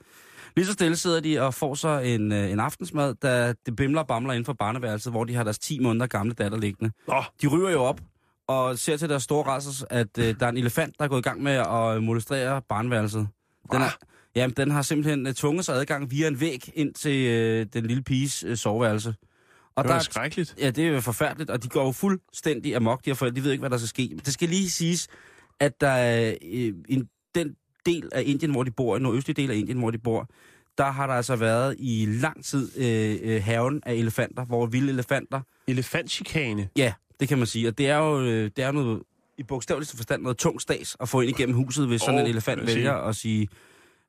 [0.55, 4.01] Lige så stille sidder de og får sig en, øh, en aftensmad, da det bimler
[4.01, 6.91] og bamler inden for barneværelset, hvor de har deres 10 måneder gamle datter liggende.
[7.07, 8.01] Nå, De ryger jo op
[8.47, 11.19] og ser til deres store rasses, at øh, der er en elefant, der er gået
[11.19, 13.27] i gang med at molestrere barneværelset.
[13.71, 13.89] Den, er,
[14.35, 17.85] jamen, den har simpelthen øh, tvunget sig adgang via en væg ind til øh, den
[17.85, 19.15] lille piges øh, soveværelse.
[19.75, 20.55] Og det er- skrækkeligt.
[20.59, 23.35] Ja, det er forfærdeligt, og de går jo fuldstændig amok, de her forældre.
[23.35, 24.07] De ved ikke, hvad der skal ske.
[24.11, 25.07] Men det skal lige siges,
[25.59, 27.09] at der er øh, en,
[27.85, 30.29] del af Indien, hvor de bor, en nordøstlige del af Indien, hvor de bor,
[30.77, 34.89] der har der altså været i lang tid øh, øh, haven af elefanter, hvor vilde
[34.91, 36.69] elefanter, Elefantchikane.
[36.77, 39.03] ja, det kan man sige, og det er jo øh, det er noget,
[39.37, 42.27] i bogstaveligste forstand noget tung stas at få ind igennem huset, hvis sådan Åh, en
[42.31, 43.47] elefant vælger at sige,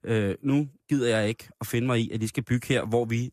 [0.04, 3.04] øh, nu gider jeg ikke at finde mig i, at de skal bygge her, hvor
[3.04, 3.30] vi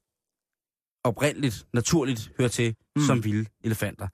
[1.04, 3.02] oprindeligt, naturligt hører til mm.
[3.02, 4.08] som vilde elefanter.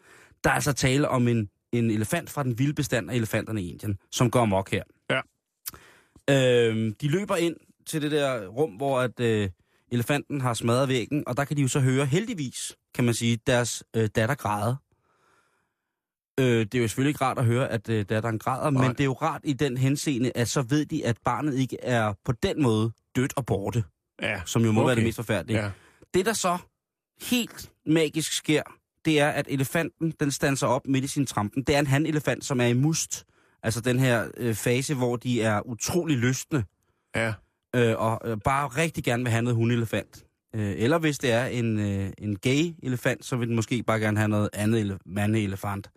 [0.43, 3.71] Der er altså tale om en, en elefant fra den vilde bestand af elefanterne i
[3.71, 4.83] Indien, som går amok her.
[5.09, 5.21] Ja.
[6.29, 9.49] Øhm, de løber ind til det der rum, hvor at, øh,
[9.91, 13.39] elefanten har smadret væggen, og der kan de jo så høre, heldigvis, kan man sige,
[13.47, 14.77] deres øh, datter græde.
[16.39, 18.81] Øh, det er jo selvfølgelig ikke rart at høre, at øh, datteren græder, Nej.
[18.88, 21.77] men det er jo rart i den henseende, at så ved de, at barnet ikke
[21.81, 23.83] er på den måde dødt og borte,
[24.21, 24.88] Ja, som jo må okay.
[24.88, 25.63] være det mest forfærdelige.
[25.63, 25.71] ja.
[26.13, 26.57] Det, der så
[27.21, 28.61] helt magisk sker,
[29.05, 31.63] det er, at elefanten, den standser op midt i sin trampen.
[31.63, 33.25] Det er en hanelefant, som er i must.
[33.65, 36.63] Altså den her øh, fase, hvor de er utrolig lystne,
[37.15, 37.34] Ja.
[37.75, 40.25] øh, og øh, bare rigtig gerne vil have noget hundelefant.
[40.56, 43.99] Øh, eller hvis det er en, øh, en gay elefant, så vil den måske bare
[43.99, 45.89] gerne have noget andet ele- mandeelefant.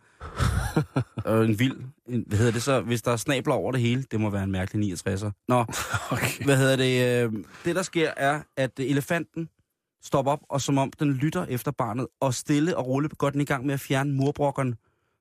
[1.24, 1.76] og en vild,
[2.08, 4.44] en, hvad hedder det så, hvis der er snabler over det hele, det må være
[4.44, 5.30] en mærkelig 69'er.
[5.48, 5.64] Nå,
[6.12, 6.44] Okay.
[6.44, 7.24] hvad hedder det?
[7.24, 7.32] Øh,
[7.64, 9.48] det, der sker, er, at øh, elefanten
[10.02, 13.40] stopper op, og som om den lytter efter barnet, og stille og roligt går den
[13.40, 14.76] i gang med at fjerne murbrokkerne,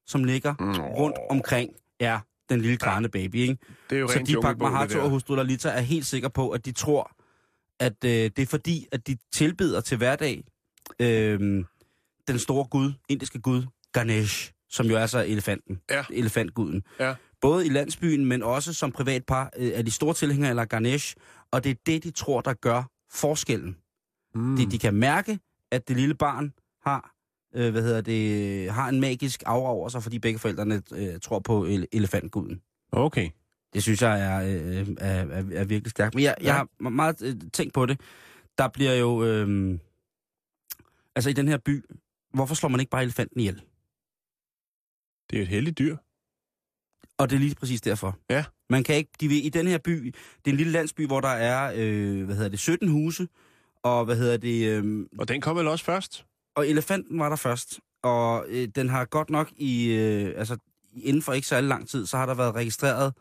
[0.05, 0.55] som ligger
[0.97, 3.35] rundt omkring ja, den lille grædende baby.
[3.35, 3.57] Ikke?
[3.89, 6.71] Det er jo Så Deepak Mahato og hustru Lalita er helt sikre på, at de
[6.71, 7.11] tror,
[7.79, 10.43] at øh, det er fordi, at de tilbeder til hverdag
[10.99, 11.39] øh,
[12.27, 16.03] den store gud, indiske gud, Ganesh, som jo er så elefanten, Ja.
[16.13, 16.83] elefantguden.
[16.99, 17.15] Ja.
[17.41, 21.15] Både i landsbyen, men også som privatpar øh, er de store tilhængere af Ganesh,
[21.51, 23.77] og det er det, de tror, der gør forskellen.
[24.35, 24.55] Mm.
[24.57, 25.39] Det, de kan mærke,
[25.71, 26.53] at det lille barn
[26.85, 27.11] har,
[27.55, 31.39] øh, hvad hedder det, har en magisk aura over sig, fordi begge forældrene øh, tror
[31.39, 32.61] på ele- elefantguden.
[32.91, 33.29] Okay.
[33.73, 36.15] Det synes jeg er, øh, er, er, er virkelig stærkt.
[36.15, 36.53] Men jeg, jeg Ja.
[36.53, 37.99] har meget øh, tænkt på det.
[38.57, 39.23] Der bliver jo...
[39.25, 39.79] Øh,
[41.15, 41.85] altså i den her by,
[42.33, 43.61] hvorfor slår man ikke bare elefanten ihjel?
[45.29, 45.97] Det er et heldigt dyr.
[47.17, 48.17] Og det er lige præcis derfor.
[48.29, 48.45] Ja.
[48.69, 49.11] Man kan ikke...
[49.19, 52.25] De vil, I den her by, det er en lille landsby, hvor der er, øh,
[52.25, 53.27] hvad hedder det, 17 huse,
[53.83, 54.67] og hvad hedder det...
[54.67, 56.25] Øh, Og den kom vel også først?
[56.57, 57.79] Og elefanten var der først.
[58.03, 59.93] Og øh, den har godt nok i...
[59.93, 60.57] Øh, altså,
[60.95, 63.13] inden for ikke særlig lang tid, så har der været registreret...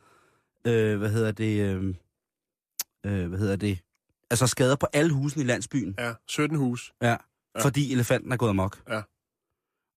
[0.67, 1.61] Øh, hvad hedder det...
[1.61, 1.95] Øh,
[3.07, 3.79] øh, hvad hedder det?
[4.31, 6.93] Altså skader på alle husene i landsbyen, Ja, 17 hus.
[7.03, 7.09] ja,
[7.55, 7.65] Ja.
[7.65, 8.83] fordi elefanten er gået amok.
[8.89, 9.03] Ja.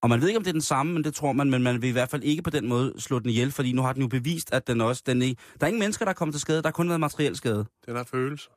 [0.01, 1.81] Og man ved ikke, om det er den samme, men det tror man, men man
[1.81, 4.01] vil i hvert fald ikke på den måde slå den ihjel, fordi nu har den
[4.01, 5.03] jo bevist, at den også...
[5.05, 6.99] Den ikke, der er ingen mennesker, der er kommet til skade, der er kun været
[6.99, 7.65] materiel skade.
[7.85, 8.49] Den har følelser.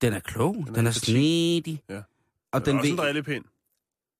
[0.00, 1.82] Den er klog, den er, den er snedig.
[1.88, 2.02] Ja.
[2.52, 3.44] Og Den den er også ved, en.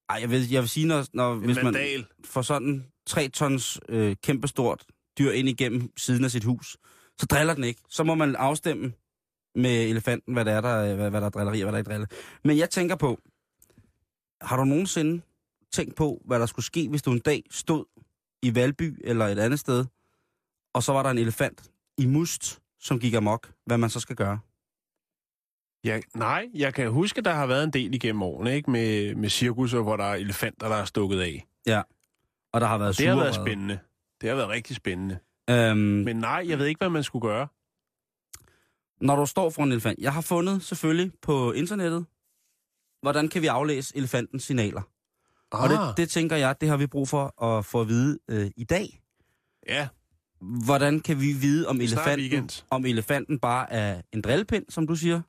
[0.08, 2.06] Ej, jeg, vil, jeg vil sige, når, når En hvis man vandal.
[2.24, 4.84] får sådan tre tons øh, kæmpestort
[5.18, 6.76] dyr ind igennem siden af sit hus,
[7.18, 7.80] så driller den ikke.
[7.88, 8.92] Så må man afstemme
[9.54, 11.90] med elefanten, hvad der er, der, hvad, hvad der er drilleri og hvad der ikke
[11.90, 12.06] driller.
[12.44, 13.20] Men jeg tænker på,
[14.40, 15.22] har du nogensinde
[15.72, 17.84] tænkt på, hvad der skulle ske, hvis du en dag stod
[18.42, 19.84] i Valby eller et andet sted,
[20.74, 24.16] og så var der en elefant i must, som gik amok, hvad man så skal
[24.16, 24.38] gøre?
[25.84, 28.70] Ja, nej, jeg kan huske, der har været en del igennem årene, ikke?
[28.70, 31.46] Med, med cirkusser, hvor der er elefanter, der er stukket af.
[32.52, 33.78] Og der har været Det har været spændende.
[34.20, 35.18] Det har været rigtig spændende.
[35.50, 37.48] Øhm, Men nej, jeg ved ikke, hvad man skulle gøre.
[39.00, 39.98] Når du står for en elefant.
[39.98, 42.06] Jeg har fundet selvfølgelig på internettet,
[43.02, 44.82] hvordan kan vi aflæse elefantens signaler.
[45.52, 45.62] Ah.
[45.62, 48.50] Og det, det tænker jeg, det har vi brug for at få at vide øh,
[48.56, 49.00] i dag.
[49.68, 49.88] Ja,
[50.64, 55.20] Hvordan kan vi vide, om elefanten, om elefanten bare er en drillepind, som du siger,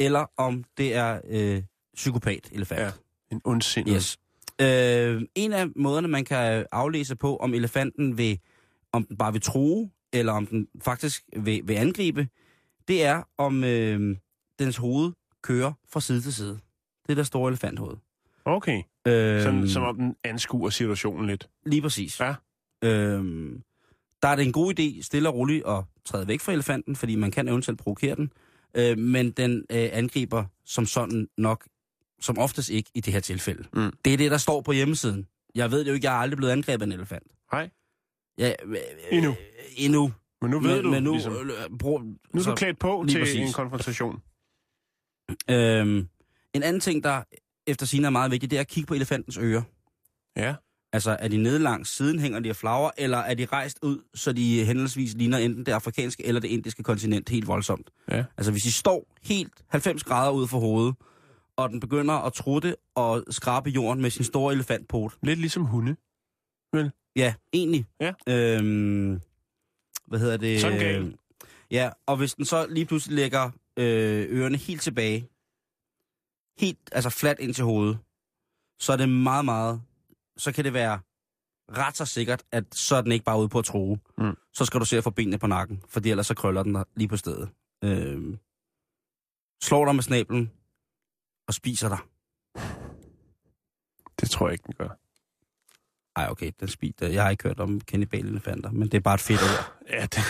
[0.00, 1.62] eller om det er øh,
[1.94, 2.80] psykopat-elefant.
[2.80, 2.90] Ja.
[3.32, 3.94] en ondsindet.
[3.94, 4.18] Yes.
[4.60, 8.38] Øh, en af måderne, man kan aflæse på, om elefanten vil,
[8.92, 12.28] om den bare vil true, eller om den faktisk vil, vil angribe,
[12.88, 14.16] det er, om øh,
[14.58, 16.58] dens hoved kører fra side til side.
[17.06, 17.96] Det er der store elefanthoved.
[18.44, 21.48] Okay, Øh, Sådan, som om den anskuer situationen lidt.
[21.66, 22.20] Lige præcis.
[22.20, 22.34] Ja.
[22.84, 23.62] Øhm,
[24.22, 27.14] der er det en god idé, stille og roligt, at træde væk fra elefanten, fordi
[27.14, 28.32] man kan eventuelt provokere den.
[28.74, 31.68] Øh, men den øh, angriber som sådan nok,
[32.20, 33.64] som oftest ikke i det her tilfælde.
[33.72, 33.92] Mm.
[34.04, 35.26] Det er det, der står på hjemmesiden.
[35.54, 37.26] Jeg ved det jo ikke, jeg er aldrig blevet angrebet af en elefant.
[37.52, 37.70] Hej.
[38.38, 38.76] Ja, øh,
[39.10, 39.30] Endnu.
[39.30, 39.36] Øh,
[39.76, 40.12] endnu.
[40.42, 42.78] Men nu ved men, du, men nu, ligesom, øh, brug, nu er så- du klædt
[42.78, 43.36] på til præcis.
[43.48, 44.22] en konfrontation.
[45.50, 46.08] Øhm,
[46.54, 47.22] en anden ting, der
[47.66, 49.62] efter sigende er meget vigtigt, det er at kigge på elefantens ører.
[50.36, 50.54] Ja.
[50.92, 53.98] Altså, er de nede langs siden, hænger de af flagre, eller er de rejst ud,
[54.14, 57.90] så de henholdsvis ligner enten det afrikanske eller det indiske kontinent helt voldsomt?
[58.10, 58.24] Ja.
[58.36, 60.94] Altså, hvis de står helt 90 grader ud for hovedet,
[61.56, 65.12] og den begynder at trutte og skrabe jorden med sin store elefantpot.
[65.22, 65.96] Lidt ligesom hunde.
[67.16, 67.86] Ja, egentlig.
[68.00, 68.12] Ja.
[68.28, 69.20] Øhm,
[70.06, 70.60] hvad hedder det?
[70.60, 71.16] Sådan gal.
[71.70, 75.28] Ja, og hvis den så lige pludselig lægger øh, ørerne helt tilbage,
[76.58, 77.98] helt, altså fladt ind til hovedet,
[78.80, 79.82] så er det meget, meget,
[80.38, 81.00] så kan det være
[81.76, 83.98] ret så sikkert, at så er den ikke bare ude på at true.
[84.18, 84.34] Mm.
[84.54, 87.08] Så skal du se at få benene på nakken, for ellers så krøller den lige
[87.08, 87.48] på stedet.
[87.84, 88.36] Øh,
[89.62, 90.50] slår dig med snablen
[91.48, 91.98] og spiser dig.
[94.20, 94.88] Det tror jeg ikke, den gør.
[96.16, 97.06] Ej, okay, den spiser.
[97.06, 99.74] Jeg har ikke hørt om kannibalelefanter, men det er bare et fedt ord.
[99.90, 100.20] Ja, det,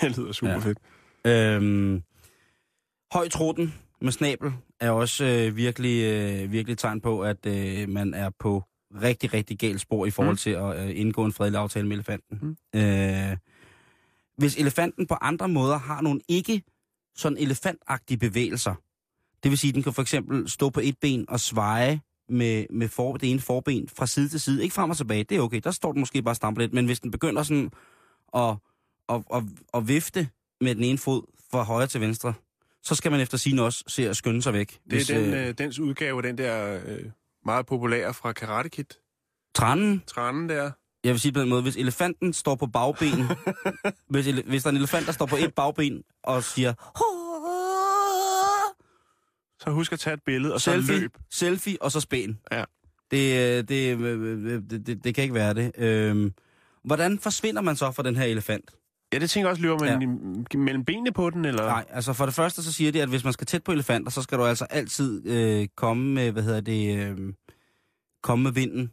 [0.00, 0.58] det lyder super Ja.
[0.58, 0.78] fedt.
[1.26, 2.02] Øhm,
[3.12, 8.14] høj truten med snabel er også øh, virkelig, øh, virkelig tegn på, at øh, man
[8.14, 8.64] er på
[9.02, 10.36] rigtig, rigtig galt spor i forhold Mm.
[10.36, 12.56] til at øh, indgå en fredelig aftale med elefanten.
[12.72, 12.80] Mm.
[12.80, 13.36] Øh,
[14.38, 16.62] hvis elefanten på andre måder har nogle ikke
[17.16, 18.74] sådan elefantagtige bevægelser,
[19.42, 22.66] det vil sige, at den kan for eksempel stå på et ben og sveje med,
[22.70, 24.62] med for, det ene forben fra side til side.
[24.62, 25.60] Ikke frem og tilbage, det er okay.
[25.64, 26.72] Der står den måske bare og stamper lidt.
[26.72, 27.70] Men hvis den begynder sådan
[28.36, 28.54] at,
[29.08, 29.42] at, at,
[29.74, 30.28] at vifte
[30.60, 32.34] med den ene fod fra højre til venstre,
[32.82, 34.68] så skal man efter sin også se at skynde sig væk.
[34.68, 37.04] Det er Hvis, den, øh, øh, dens udgave, den der øh,
[37.46, 38.84] meget populære fra Karate Kid.
[39.54, 40.70] tranen, Tranen der.
[41.04, 43.10] jeg vil sige på den måde, hvis elefanten står på bagben,
[44.10, 46.72] hvis, ele, hvis der er en elefant, der står på et bagben og siger,
[49.60, 51.16] Så husk at tage et billede, og så selfie, løb.
[51.30, 52.38] selfie og så spæn.
[52.52, 52.64] Ja.
[53.10, 55.72] Det, øh, det, øh, det, det, det kan ikke være det.
[55.78, 56.32] Øhm,
[56.84, 58.70] hvordan forsvinder man så fra den her elefant?
[59.16, 60.02] Ja, det tænker jeg også, løber man
[60.52, 60.58] ja.
[60.58, 61.62] mellem benene på den, eller?
[61.62, 64.10] Nej, altså for det første så siger de, at hvis man skal tæt på elefanter,
[64.10, 67.34] så skal du altså altid øh, komme med, hvad hedder det, øh,
[68.22, 68.92] komme med vinden.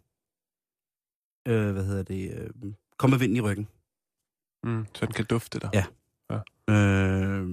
[1.47, 2.49] Øh, hvad hedder det, øh,
[2.97, 3.67] komme med vinden i ryggen.
[4.63, 5.69] Mm, så den kan dufte dig.
[5.73, 5.85] Ja.
[6.69, 7.45] Øh,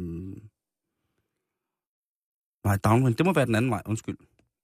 [2.64, 4.16] nej, downwind, det må være den anden vej, undskyld.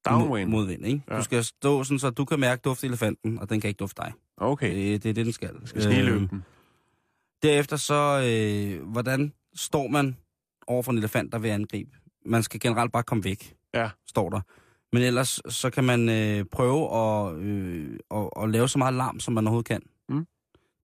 [0.09, 0.49] Downwind.
[0.49, 1.03] Mod, modvind, ikke?
[1.07, 1.13] Ja.
[1.13, 1.19] Ja.
[1.19, 4.01] Du skal stå sådan, så du kan mærke duft elefanten, og den kan ikke dufte
[4.01, 4.13] dig.
[4.37, 5.67] Okay, Det, det er det, den skal.
[5.67, 6.45] skal snige Øhm, den.
[7.43, 10.17] Derefter så, øh, hvordan står man
[10.67, 11.89] over for en elefant, der vil angribe?
[12.25, 13.89] Man skal generelt bare komme væk, Ja.
[14.07, 14.41] står der.
[14.93, 19.19] Men ellers så kan man øh, prøve at, øh, at, at lave så meget larm,
[19.19, 19.81] som man overhovedet kan.
[20.09, 20.25] Mm.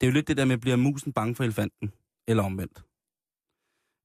[0.01, 1.91] Det er jo lidt det der med, bliver musen bange for elefanten?
[2.27, 2.83] Eller omvendt.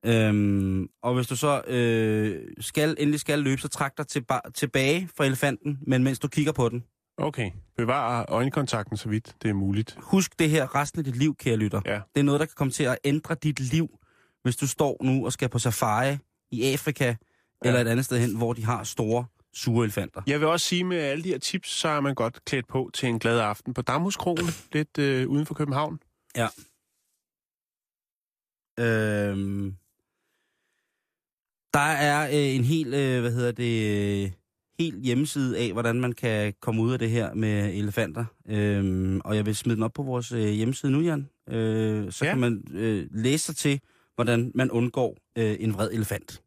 [0.06, 5.08] Øhm, og hvis du så øh, skal, endelig skal løbe, så træk dig tilba- tilbage
[5.16, 6.84] fra elefanten, men mens du kigger på den.
[7.18, 9.96] Okay, bevar øjenkontakten så vidt det er muligt.
[10.00, 11.80] Husk det her resten af dit liv, kære lytter.
[11.86, 12.00] Ja.
[12.14, 13.98] Det er noget, der kan komme til at ændre dit liv,
[14.42, 16.16] hvis du står nu og skal på safari
[16.50, 17.16] i Afrika ja.
[17.62, 20.22] eller et andet sted hen, hvor de har store, sure elefanter.
[20.26, 22.90] Jeg vil også sige, med alle de her tips, så er man godt klædt på
[22.94, 26.00] til en glad aften på Damhuskrogen, lidt øh, uden for København.
[28.78, 29.76] Øhm,
[31.74, 34.32] der er øh, en helt, øh, hvad hedder det,
[34.78, 38.24] helt hjemmeside af, hvordan man kan komme ud af det her med elefanter.
[38.48, 41.28] Øhm, og jeg vil smide den op på vores øh, hjemmeside nu, Jan.
[41.48, 42.30] Øh, så Ja.
[42.30, 43.80] kan man øh, læse sig til,
[44.14, 46.42] hvordan man undgår øh, en vred elefant.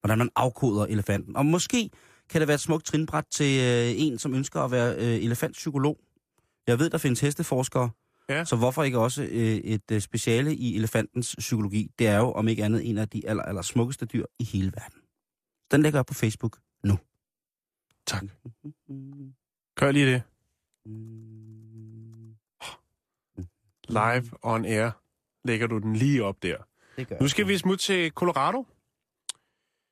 [0.00, 1.36] Hvordan man afkoder elefanten.
[1.36, 1.90] Og måske
[2.30, 5.98] kan det være et smukt trinbræt til øh, en, som ønsker at være øh, elefantpsykolog.
[6.66, 7.90] Jeg ved, der findes hesteforskere,
[8.28, 8.44] Ja.
[8.44, 11.90] så hvorfor ikke også øh, et øh, speciale i elefantens psykologi?
[11.98, 14.72] Det er jo om ikke andet en af de aller, aller smukkeste dyr i hele
[14.76, 14.98] verden.
[15.70, 16.58] Den lægger jeg på Facebook.
[18.06, 18.22] Tak.
[19.80, 20.22] Gør lige det.
[23.88, 24.90] Live on air
[25.44, 26.56] lægger du den lige op der.
[26.96, 28.66] Det gør Nu skal vi smutte til Colorado.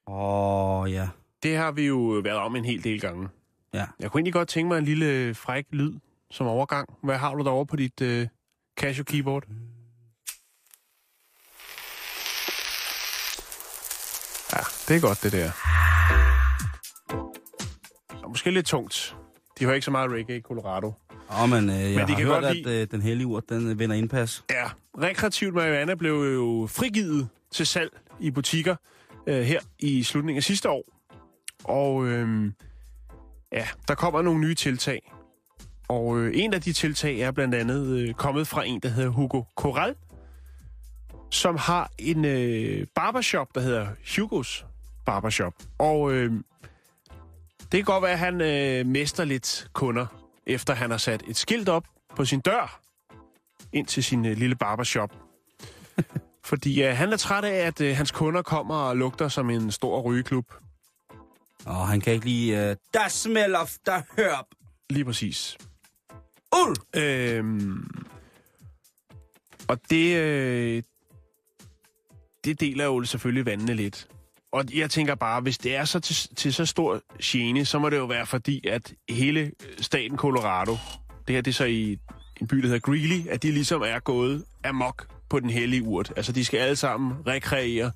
[0.06, 1.08] Åh, oh, ja.
[1.42, 3.28] Det har vi jo været om en hel del gange.
[3.74, 3.86] Ja.
[3.98, 5.98] Jeg kunne egentlig godt tænke mig en lille fræk lyd
[6.30, 6.88] som overgang.
[7.02, 8.28] Hvad har du derovre på dit øh,
[8.78, 9.44] Casio keyboard?
[14.52, 15.50] Ja, det er godt det der.
[18.30, 19.16] Måske lidt tungt.
[19.58, 20.86] De har ikke så meget reggae i Colorado.
[21.30, 23.26] Åh, oh, men øh, jeg de har kan hørt, godt at lide- øh, den hellige
[23.26, 24.44] ur, den øh, vinder indpas.
[24.50, 24.64] Ja,
[24.98, 28.76] rekreativt marihuana blev jo frigivet til salg i butikker
[29.26, 30.84] øh, her i slutningen af sidste år.
[31.64, 32.52] Og øh,
[33.52, 35.12] ja, der kommer nogle nye tiltag.
[35.88, 39.08] Og øh, en af de tiltag er blandt andet øh, kommet fra en, der hedder
[39.10, 39.94] Hugo Corral,
[41.30, 44.64] som har en øh, barbershop, der hedder Hugos
[45.06, 45.54] Barbershop.
[45.78, 46.32] Og øh,
[47.72, 50.06] det kan godt være, at han øh, mister lidt kunder,
[50.46, 51.84] efter han har sat et skilt op
[52.16, 52.80] på sin dør
[53.72, 55.10] ind til sin øh, lille barbershop.
[56.50, 59.70] Fordi øh, han er træt af, at øh, hans kunder kommer og lugter som en
[59.70, 60.54] stor rygeklub.
[61.64, 62.70] Og han kan ikke lige...
[62.70, 64.46] Uh, der of the herb.
[64.90, 65.58] Lige præcis.
[66.56, 66.76] Uld!
[66.96, 67.90] Øhm,
[69.68, 70.82] og det, øh,
[72.44, 74.08] det deler jo selvfølgelig vandene lidt.
[74.52, 77.90] Og jeg tænker bare, hvis det er så til, til så stor gene, så må
[77.90, 80.72] det jo være fordi, at hele staten Colorado,
[81.26, 81.98] det her det er så i
[82.40, 86.12] en by, der hedder Greeley, at de ligesom er gået amok på den hellige urt.
[86.16, 87.92] Altså, de skal alle sammen rekreere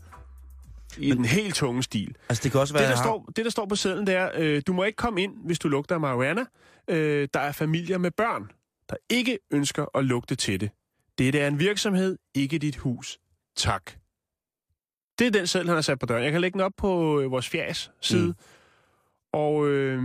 [0.98, 2.14] i den helt tunge stil.
[2.28, 2.82] Altså, det kan også være...
[2.82, 4.96] Det der, har- står, det, der står på sedlen, det er, øh, du må ikke
[4.96, 6.44] komme ind, hvis du lugter marijuana.
[6.90, 8.50] Øh, der er familier med børn,
[8.90, 10.70] der ikke ønsker at lugte til det.
[11.18, 13.18] Dette er en virksomhed, ikke dit hus.
[13.56, 13.90] Tak.
[15.18, 16.24] Det er den seddel, han har sat på døren.
[16.24, 18.26] Jeg kan lægge den op på øh, vores fjers side.
[18.26, 18.34] Mm.
[19.32, 20.02] Og øh,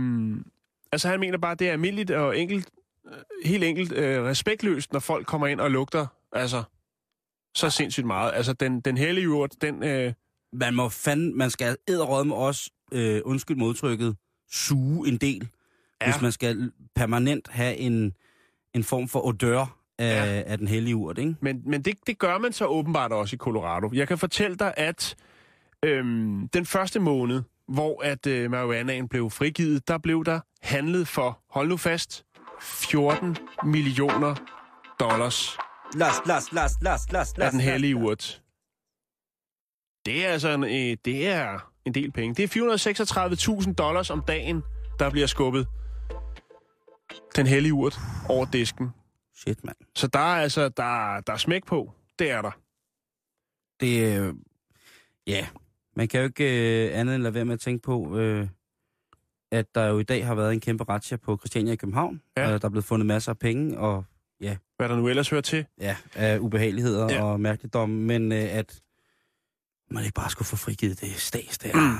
[0.92, 2.70] altså, han mener bare, det er almindeligt og enkelt,
[3.06, 3.12] øh,
[3.44, 6.62] helt enkelt øh, respektløst, når folk kommer ind og lugter, altså,
[7.54, 8.32] så sindssygt meget.
[8.34, 9.82] Altså, den, den hellige jord, den...
[9.82, 10.12] Øh,
[10.52, 11.32] Man må fandme...
[11.32, 14.16] Man skal med os, øh, undskyld modtrykket,
[14.50, 15.48] suge en del,
[16.00, 16.12] ja.
[16.12, 18.14] hvis man skal permanent have en,
[18.74, 20.42] en form for odør af, Ja.
[20.52, 21.34] af den hellige urt, ikke?
[21.40, 23.90] Men, men det, det gør man så åbenbart også i Colorado.
[23.92, 25.16] Jeg kan fortælle dig, at
[25.84, 31.40] øhm, den første måned, hvor at øh, marihuanaen blev frigivet, der blev der handlet for,
[31.50, 32.24] hold nu fast,
[32.60, 34.34] 14 millioner
[35.00, 35.56] dollars
[35.94, 38.42] Las, las, las, las, las, af den hellige urt.
[40.06, 42.34] Det er altså en, øh, det er en del penge.
[42.34, 44.62] Det er 436.000 dollars om dagen,
[44.98, 45.66] der bliver skubbet
[47.36, 47.98] den hellige urt
[48.28, 48.88] over disken.
[49.40, 49.76] Shit, mand.
[49.96, 51.92] Så der er altså der, der er smæk på.
[52.18, 52.50] Det er der.
[53.80, 54.34] Det øh,
[55.26, 55.46] Ja,
[55.96, 58.48] man kan jo ikke øh, andet end lade være med at tænke på, øh,
[59.52, 62.22] at der jo i dag har været en kæmpe razzia på Christiania i København.
[62.36, 62.42] Ja.
[62.54, 64.04] Øh, der er blevet fundet masser af penge og
[64.76, 65.66] Hvad der nu ellers hører til.
[65.80, 67.14] ja, af ubehageligheder Ja.
[67.14, 67.22] ja.
[67.24, 68.80] og mærkeligdom, men øh, at
[69.90, 71.74] man ikke bare skulle få frigivet det stads der.
[71.74, 71.98] Mm.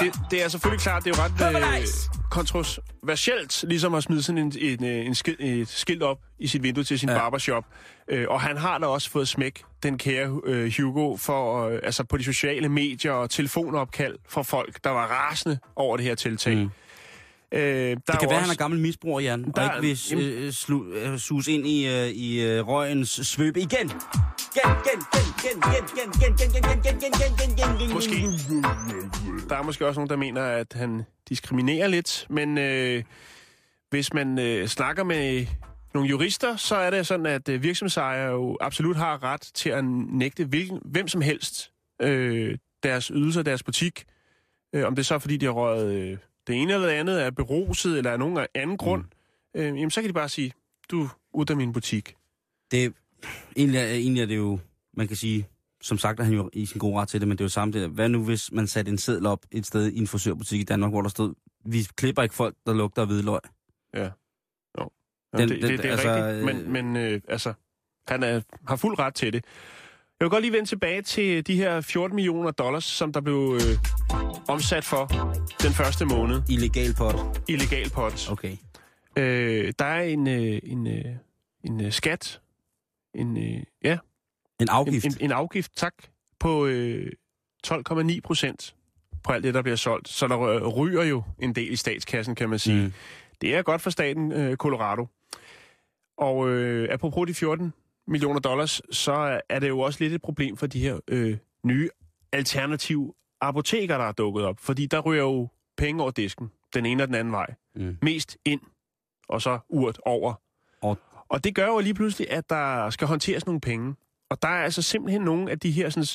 [0.00, 1.86] Det, det er selvfølgelig klart, det er jo ret øh,
[2.30, 6.62] kontroversielt, ligesom at smide sådan en, en, øh, en skil, et skilt op i sit
[6.62, 7.18] vindue til sin ja.
[7.18, 7.64] Barbershop.
[8.10, 12.04] Øh, og han har da også fået smæk, den kære øh, Hugo, for, øh, altså
[12.04, 16.56] på de sociale medier og telefonopkald fra folk, der var rasende over det her tiltag.
[16.56, 16.70] Mm.
[17.52, 20.44] Øh, der Det kan være, også, han er gammel misbruger, Jan, Der- og ikke vil
[20.44, 23.92] øh, slu, øh, sus ind i, øh, i øh, røgens svøbe igen.
[27.94, 28.16] Måske.
[29.48, 33.02] Der er måske også nogen, der mener, at han diskriminerer lidt, men øh,
[33.90, 35.46] hvis man øh, snakker med
[35.94, 39.84] nogle jurister, så er det sådan, at øh, virksomhedsejere jo absolut har ret til at
[39.84, 44.04] nægte hvilken, hvem som helst øh, deres ydelser, deres butik.
[44.72, 47.22] Øh, om det er så, fordi de har røget øh, det ene eller det andet,
[47.22, 48.76] er beruset eller af nogen anden mm.
[48.76, 49.04] grund,
[49.54, 49.60] mm.
[49.60, 50.52] øh, jamen så kan de bare sige,
[50.90, 52.14] du ud af min butik.
[52.70, 52.94] Det
[53.56, 54.58] egentlig, er, egentlig er det jo,
[54.96, 55.48] man kan sige,
[55.82, 57.48] som sagt er han jo i sin gode ret til det, men det er jo
[57.48, 57.90] samme det.
[57.90, 60.90] Hvad nu, hvis man satte en seddel op et sted i en frisørbutik i Danmark,
[60.92, 61.34] hvor der stod,
[61.66, 63.40] vi klipper ikke folk, der lugter af hvidløg.
[63.94, 64.08] Ja.
[64.80, 64.90] Jo.
[65.38, 67.52] Den- det, den- det, det er altså, altså, rigtigt, men, men øh, altså,
[68.08, 69.44] han er, har fuld ret til det.
[70.20, 73.58] Jeg vil godt lige vende tilbage til de her 14 millioner dollars, som der blev
[73.60, 73.78] øh,
[74.48, 75.06] omsat for
[75.62, 76.42] den første måned.
[76.50, 77.14] Illegal pot.
[77.48, 78.28] Illegal pot.
[78.30, 78.56] Okay.
[79.18, 81.04] Øh, der er en, øh, en, øh,
[81.64, 82.40] en øh, skat,
[83.14, 83.98] en, øh, ja, En
[84.60, 85.06] en, afgift.
[85.06, 85.94] en, en afgift, tak,
[86.38, 87.12] på øh,
[87.66, 88.74] 12,9 procent
[89.24, 90.08] på alt det, der bliver solgt.
[90.08, 92.84] Så der ryger jo en del i statskassen, kan man sige.
[92.84, 92.92] Mm.
[93.40, 95.06] Det er godt for staten øh, Colorado.
[96.18, 97.72] Og øh, apropos de 14
[98.06, 101.88] millioner dollars, så er det jo også lidt et problem for de her øh, nye
[102.32, 104.58] alternative apoteker, der er dukket op.
[104.60, 107.54] Fordi der ryger jo penge over disken, den ene og den anden vej.
[107.74, 107.98] Mm.
[108.02, 108.60] Mest ind,
[109.28, 110.34] og så urt over.
[111.34, 113.94] Og- det gør jo lige pludselig, at der skal håndteres nogle penge.
[114.30, 116.06] Og der er altså simpelthen nogle af de her sådan,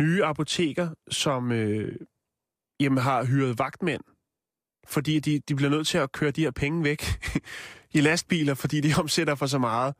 [0.00, 1.96] nye apoteker, som øh,
[2.80, 4.02] jamen, har hyret vagtmænd,
[4.86, 7.02] fordi de, de bliver nødt til at køre de her penge væk
[7.96, 9.94] i lastbiler, fordi de omsætter for så meget.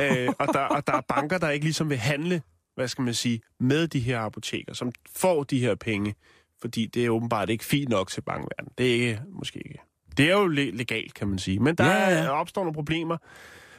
[0.00, 2.42] øh, og, der, og der er banker, der ikke ligesom vil handle,
[2.74, 6.14] hvad skal man sige, med de her apoteker, som får de her penge,
[6.60, 8.72] fordi det er åbenbart ikke fint nok til bankverdenen.
[8.78, 9.78] Det er ikke, måske ikke.
[10.16, 11.58] Det er jo le- legalt, kan man sige.
[11.58, 13.16] Men der Ja, ja, opstår nogle problemer.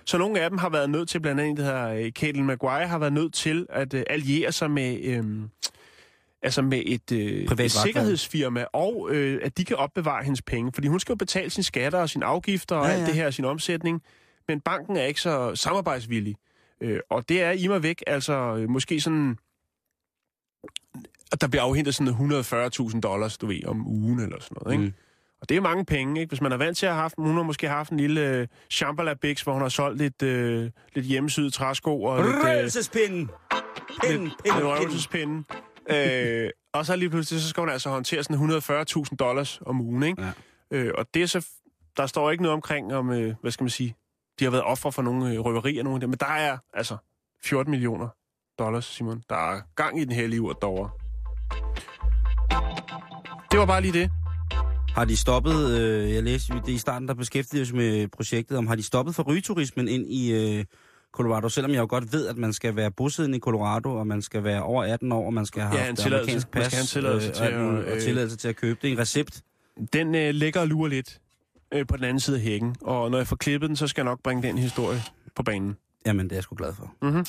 [0.06, 2.88] Så nogle af dem har været nødt til, blandt andet det her øh, Caitlin Maguire,
[2.88, 5.26] har været nødt til at øh, alliere sig med, øh,
[6.42, 10.72] altså med et, øh, Privat et sikkerhedsfirma, og øh, at de kan opbevare hendes penge.
[10.74, 13.16] Fordi hun skal jo betale sine skatter og sine afgifter og Ja, ja, alt det
[13.16, 14.02] her, sin omsætning.
[14.48, 16.36] Men banken er ikke så samarbejdsvillig.
[16.82, 19.38] Øh, og det er i mig væk, altså øh, måske sådan...
[21.42, 24.84] Der bliver afhentet sådan 140.000 dollars, du ved, om ugen eller sådan noget, ikke?
[24.86, 24.94] Mm.
[25.46, 26.30] Og det er mange penge, ikke?
[26.30, 27.16] Hvis man er vant til at have haft...
[27.18, 30.72] Hun har måske haft en lille øh, Shambhala Bix, hvor hun har solgt lidt, øh,
[30.96, 32.36] lidt hjemmesyede træsko og lidt...
[32.36, 33.30] Øh, Røvelsespinden!
[34.04, 35.46] Pinden, pinden, pinden.
[35.90, 40.04] øh, og så lige pludselig, så skal hun altså håndtere sådan 140.000 dollars om ugen,
[40.04, 40.22] ikke?
[40.24, 40.32] Ja.
[40.78, 41.48] Øh, og det er så...
[41.98, 43.96] Der står ikke noget omkring, om, øh, hvad skal man sige,
[44.40, 46.10] de har været ofre for nogle øh, røverier, nogle af dem.
[46.10, 46.98] Men der er altså
[47.44, 48.08] 14 millioner
[48.60, 49.24] dollars, Simon.
[49.30, 50.90] Der er gang i den hellige urt derovre.
[53.52, 54.12] Det var bare lige det.
[54.96, 58.68] Har de stoppet, øh, jeg læste det i starten, der beskæftigede os med projektet, om
[58.68, 60.66] har de stoppet for rygeturismen ind i øh,
[61.12, 64.22] Colorado, selvom jeg jo godt ved, at man skal være bosiddende i Colorado, og man
[64.22, 66.78] skal være over 18 år, og man skal have Ja, en amerikansk Man pas, skal
[66.78, 68.92] have en tilladelse øh, til at, muligt, og øh, tilladelse til at købe det.
[68.92, 69.42] En recept.
[69.94, 71.20] Den øh, ligger og lurer lidt
[71.74, 72.76] øh, på den anden side af hækken.
[72.82, 75.02] Og når jeg får klippet den, så skal jeg nok bringe den historie
[75.36, 75.76] på banen.
[76.06, 76.94] Jamen, det er jeg sgu glad for.
[77.02, 77.26] Mm-hmm.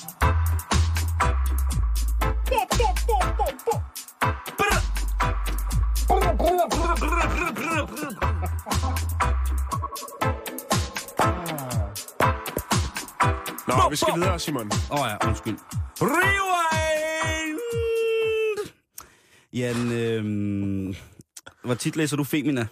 [13.69, 14.71] Nå, vi skal videre, Simon.
[14.91, 15.59] Åh oh, ja, undskyld.
[16.01, 17.61] Rewind!
[19.53, 20.95] Jan, øh,
[21.65, 22.67] hvor tit læser du Femina?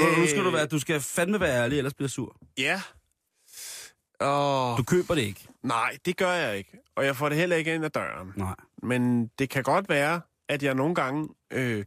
[0.00, 2.36] Øh, nu skal du være, du skal fandme være ærlig, ellers bliver sur.
[2.58, 2.80] Ja.
[4.20, 5.46] Åh, Du køber det ikke.
[5.62, 6.78] nej, det gør jeg ikke.
[6.96, 8.32] Og jeg får det heller ikke ind ad døren.
[8.36, 8.54] Nej.
[8.82, 11.84] Men det kan godt være, at jeg nogle gange øh,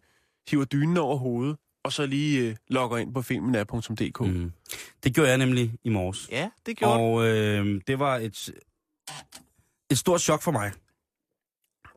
[0.49, 4.21] hiver dynen over hovedet, og så lige øh, logger ind på filmena.dk.
[4.21, 4.51] Mm.
[5.03, 6.29] Det gjorde jeg nemlig i morges.
[6.31, 6.99] Ja, det gjorde.
[6.99, 8.49] Og øh, det var et,
[9.91, 10.71] et stort chok for mig.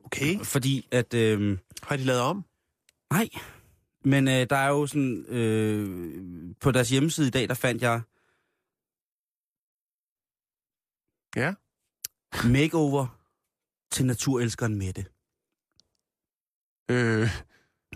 [0.04, 0.38] Okay.
[0.40, 1.14] Fordi at...
[1.14, 2.44] Øh, Har de lavet om?
[3.10, 3.28] nej,
[4.04, 5.24] men øh, der er jo sådan...
[5.28, 8.00] Øh, på deres hjemmeside i dag, der fandt jeg...
[11.36, 11.54] Ja.
[12.48, 13.18] Makeover
[13.90, 15.04] til naturelskeren Mette.
[16.90, 17.28] Øh,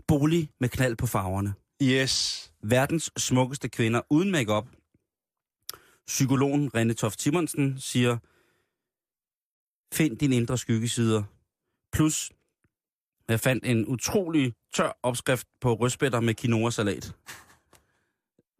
[0.09, 1.55] Bolig med knald på farverne.
[1.83, 2.43] yes.
[2.63, 4.69] Verdens smukkeste kvinder uden makeup.
[6.07, 8.19] Psykologen René Toft Simonsen siger,
[9.95, 11.23] find dine indre skyggesider.
[11.93, 12.33] Plus,
[13.29, 17.15] jeg fandt en utrolig tør opskrift på rødspætter med quinoa-salat.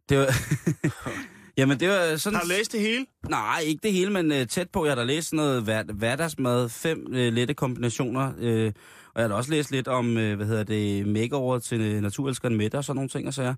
[0.09, 0.27] Det var...
[1.57, 2.35] Jamen, det var sådan...
[2.35, 3.05] Har du læst det hele?
[3.29, 4.85] Nej, ikke det hele, men uh, tæt på.
[4.85, 8.71] Jeg har da læst sådan noget hver, hverdagsmad, fem uh, lette kombinationer, uh,
[9.13, 12.01] og jeg har da også læst lidt om, uh, hvad hedder det, makeover til uh,
[12.01, 13.55] naturelskeren Mette og sådan nogle ting og sager.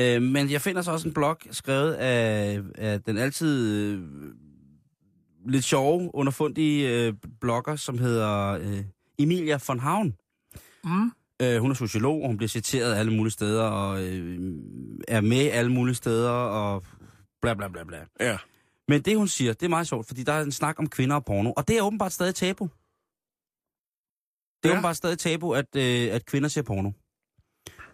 [0.00, 4.00] Uh, men jeg finder så også en blog skrevet af, af den altid uh,
[5.48, 8.78] lidt sjove, underfundige uh, blogger, som hedder uh,
[9.18, 10.14] Emilia von Havn.
[10.84, 11.12] Mm.
[11.44, 14.08] Uh, hun er sociolog, og hun bliver citeret alle mulige steder, og uh,
[15.08, 16.82] er med alle mulige steder, og
[17.42, 17.98] bla bla bla bla.
[18.20, 18.36] Ja.
[18.88, 21.16] Men det, hun siger, det er meget sjovt, fordi der er en snak om kvinder
[21.16, 22.64] og porno, og det er åbenbart stadig tabu.
[22.64, 22.70] Det
[24.68, 24.74] er Ja.
[24.74, 26.90] åbenbart stadig tabu, at, øh, at kvinder ser porno.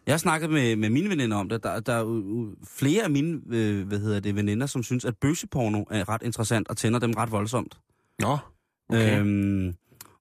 [0.07, 1.63] Jeg har snakket med, med mine veninder om det.
[1.63, 5.17] Der, der er jo flere af mine øh, hvad hedder det, veninder, som synes, at
[5.17, 7.79] bøsseporno er ret interessant og tænder dem ret voldsomt.
[8.19, 8.39] Nå.
[8.89, 9.21] Okay.
[9.21, 9.75] Øhm,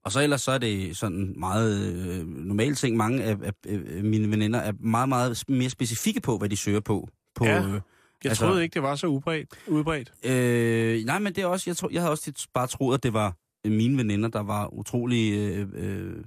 [0.03, 2.97] og så ellers så er det sådan meget øh, normal ting.
[2.97, 6.79] Mange af, af, af mine veninder er meget, meget mere specifikke på, hvad de søger
[6.79, 7.09] på.
[7.35, 7.67] på Ja.
[7.67, 7.81] øh,
[8.23, 9.49] Jeg altså- troede ikke, det var så udbredt.
[9.67, 10.13] udbredt.
[10.25, 13.03] Øh, nej, men det er også, jeg, tror, jeg havde også tit bare troet, at
[13.03, 13.33] det var
[13.65, 16.23] mine veninder, der var utrolig øh, øh,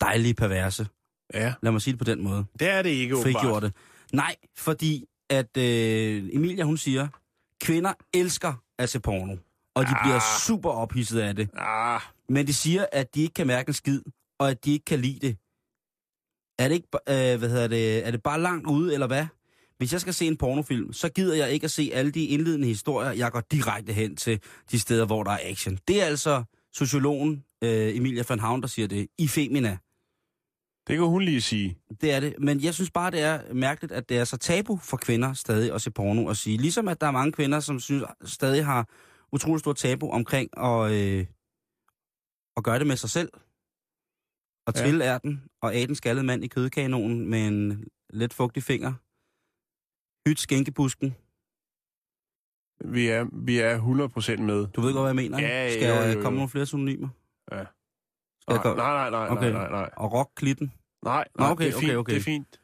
[0.00, 0.86] dejlige perverse.
[1.34, 1.54] Ja.
[1.62, 2.44] Lad mig sige det på den måde.
[2.58, 3.42] Det er det ikke, åbenbart.
[3.42, 3.72] Frigjorte.
[4.12, 7.08] Nej, fordi at øh, Emilia, hun siger,
[7.60, 9.36] kvinder elsker at se porno.
[9.74, 10.04] Og de ah.
[10.04, 11.48] bliver super ophidset af det.
[11.56, 14.02] Ah, Men de siger, at de ikke kan mærke en skid,
[14.38, 15.36] og at de ikke kan lide det.
[16.58, 19.26] Er det, ikke, øh, hvad hedder det, er det bare langt ude, eller hvad?
[19.82, 22.68] Hvis jeg skal se en pornofilm, så gider jeg ikke at se alle de indledende
[22.68, 23.12] historier.
[23.12, 25.78] Jeg går direkte hen til de steder, hvor der er action.
[25.88, 29.78] Det er altså sociologen øh, Emilia van Havn, der siger det, i Femina.
[30.88, 31.78] det kan hun lige sige.
[32.00, 32.34] Det er det.
[32.38, 35.74] Men jeg synes bare, det er mærkeligt, at det er så tabu for kvinder stadig
[35.74, 36.56] at se porno og sige.
[36.58, 38.88] Ligesom at der er mange kvinder, som synes, stadig har
[39.32, 41.26] utrolig stort tabu omkring at, øh,
[42.56, 43.30] at gøre det med sig selv.
[44.66, 44.80] Og Ja.
[44.82, 48.92] trille ærten og af den skaldede mand i kødkanonen med en let fugtig finger.
[50.28, 51.14] Hyt skænkebusken.
[52.84, 53.78] Vi er, vi er
[54.38, 54.66] 100% med.
[54.66, 55.50] Du ved godt, hvad jeg mener, ikke?
[55.50, 56.22] Ja, Skal jo, jo, jo.
[56.22, 57.08] komme nogle flere synonymer?
[57.52, 57.64] Ja.
[58.40, 59.52] Skal Nej, nej, nej, nej, Okay.
[59.52, 59.90] nej, nej.
[59.96, 60.72] Og rock klitten.
[61.04, 62.12] Nej, Nå, nej okay, det er fint, okay, okay.
[62.12, 62.60] det er fint.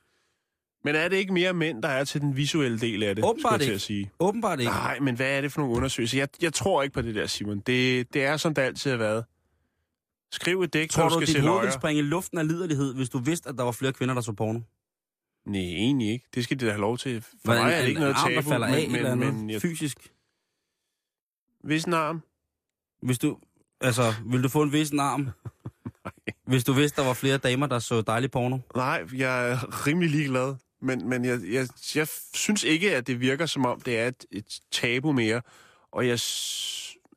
[0.84, 3.24] Men er det ikke mere mænd, der er til den visuelle del af det?
[3.24, 3.74] Åbenbart jeg ikke.
[3.74, 4.10] at sige.
[4.20, 4.72] Åbenbart ikke.
[4.72, 6.18] Nej, men hvad er det for nogle undersøgelser?
[6.18, 7.60] Jeg, jeg tror ikke på det der, Simon.
[7.60, 9.24] Det, det er, som det altid har været.
[10.32, 12.48] Skriv et digt, Tror du, du skal dit se hoved ville springe i luften af
[12.48, 14.60] liderlighed, hvis du vidste, at der var flere kvinder, der så porno?
[15.48, 16.26] Nej, egentlig ikke.
[16.34, 17.22] Det skal de da have lov til.
[17.22, 18.50] For Hvad, mig er det ikke noget arm, der tabu.
[18.50, 20.12] falder af, men, eller men, men jeg, fysisk.
[21.64, 22.22] hvis en arm...
[23.02, 23.38] Hvis du...
[23.80, 25.28] Altså, vil du få en vissen arm?
[26.46, 28.58] Hvis du vidste, der var flere damer, der så dejlig porno.
[28.76, 30.54] Nej, jeg er rimelig ligeglad.
[30.82, 34.24] Men, men jeg, jeg, jeg synes ikke, at det virker som om, det er et,
[34.30, 35.42] et tabu mere.
[35.92, 36.18] Og jeg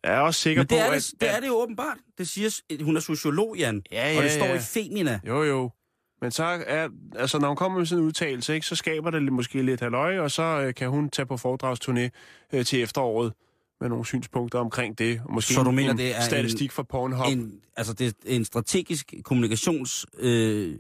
[0.04, 1.04] er også sikker Men det på, er at...
[1.12, 1.98] det, det er det jo åbenbart.
[2.18, 3.84] Det siger, hun er sociolog, Jan.
[3.92, 4.56] Ja, og det ja, står ja.
[4.56, 5.20] i Femina.
[5.28, 5.72] Jo, jo.
[6.22, 9.34] Men så er, altså når hun kommer med sådan en udtalelse, ikke, så skaber det
[9.34, 12.10] måske lidt halløj, og så øh, kan hun tage på foredragsturné
[12.54, 13.34] øh, til efteråret
[13.82, 15.22] med nogle synspunkter omkring det.
[15.26, 17.28] Og måske Så du en, mener, en det er statistik en- for Pornhub?
[17.32, 20.06] En, altså, det er en strategisk kommunikations...
[20.20, 20.76] Øh,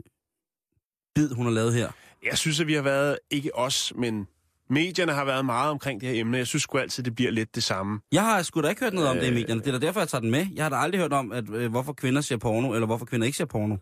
[1.16, 1.89] bid, hun har lavet her.
[2.26, 4.28] Jeg synes, at vi har været, ikke os, men
[4.70, 6.38] medierne har været meget omkring det her emne.
[6.38, 8.00] Jeg synes sgu altid, det bliver lidt det samme.
[8.12, 9.34] Jeg har sgu da ikke hørt noget om det i Øh.
[9.36, 9.62] medierne.
[9.62, 10.46] Det er da derfor, jeg tager den med.
[10.56, 13.26] Jeg har da aldrig hørt om, at, øh, hvorfor kvinder ser porno, eller hvorfor kvinder
[13.26, 13.76] ikke ser porno.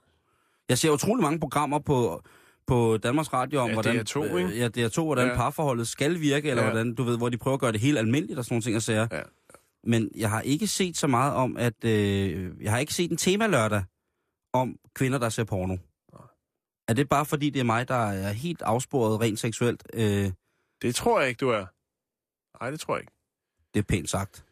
[0.70, 2.24] Jeg ser utrolig mange programmer på,
[2.68, 4.50] på Danmarks Radio om, Ja, hvordan, DR2, ikke?
[4.50, 5.36] øh, ja, DR2, hvordan Ja.
[5.36, 6.70] parforholdet skal virke, eller Ja.
[6.72, 8.76] hvordan, du ved, hvor de prøver at gøre det helt almindeligt og sådan nogle ting
[8.76, 9.08] at sager.
[9.12, 9.22] Ja.
[9.84, 11.84] Men jeg har ikke set så meget om, at...
[11.86, 13.84] Øh, jeg har ikke set en tema lørdag
[14.54, 15.78] om kvinder, der ser porno.
[16.88, 19.84] Er det bare fordi, det er mig, der er helt afsporet rent seksuelt?
[19.94, 20.32] Øh,
[20.82, 21.66] Det tror jeg ikke, du er.
[22.64, 23.14] Nej, det tror jeg ikke.
[23.74, 24.46] det er pænt sagt.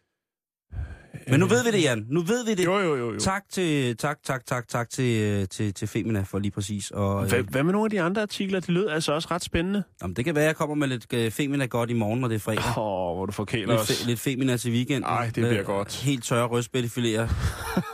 [1.30, 2.06] Men nu ved vi det, Jan.
[2.10, 2.66] Nu ved vi det.
[2.66, 3.14] Jo, jo, jo.
[3.14, 3.20] jo.
[3.20, 6.92] Tak til, tak, tak, tak, tak til, til, til Femina for lige præcis.
[6.92, 8.60] Og, Hvad, øh, hvad med nogle af de andre artikler?
[8.60, 9.84] De lød altså også ret spændende.
[10.02, 12.28] jamen, det kan være, at jeg kommer med lidt øh, Femina godt i morgen, når
[12.28, 12.64] det er fredag.
[12.78, 14.02] Åh, oh, hvor du forkæler Lidt, os.
[14.02, 15.04] fe, lidt Femina til weekenden.
[15.04, 15.96] Ej, det bliver Med godt.
[16.04, 17.34] Helt tørre rødspættefiléer,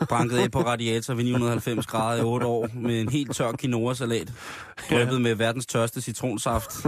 [0.09, 4.33] banket af på radiator ved 990 grader i 8 år, med en helt tør quinoa-salat,
[4.89, 6.85] drøbet med verdens tørste citronsaft,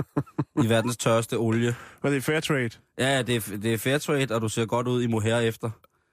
[0.64, 1.76] i verdens tørste olie.
[2.04, 2.70] Var det fair trade?
[3.00, 5.70] Ja, det er, det er fair trade, og du ser godt ud i mohair efter.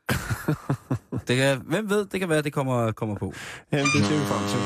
[1.28, 3.32] Det kan, hvem ved, det kan være, at det kommer, kommer på.
[3.72, 4.59] Jamen, det ser vi frem til.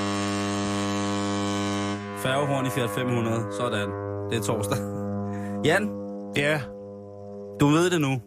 [2.22, 3.88] Færgehorn i Fiat 500, sådan.
[4.30, 4.78] Det er torsdag.
[5.68, 5.90] Jan,
[6.36, 6.60] Ja,
[7.60, 8.22] du ved det nu.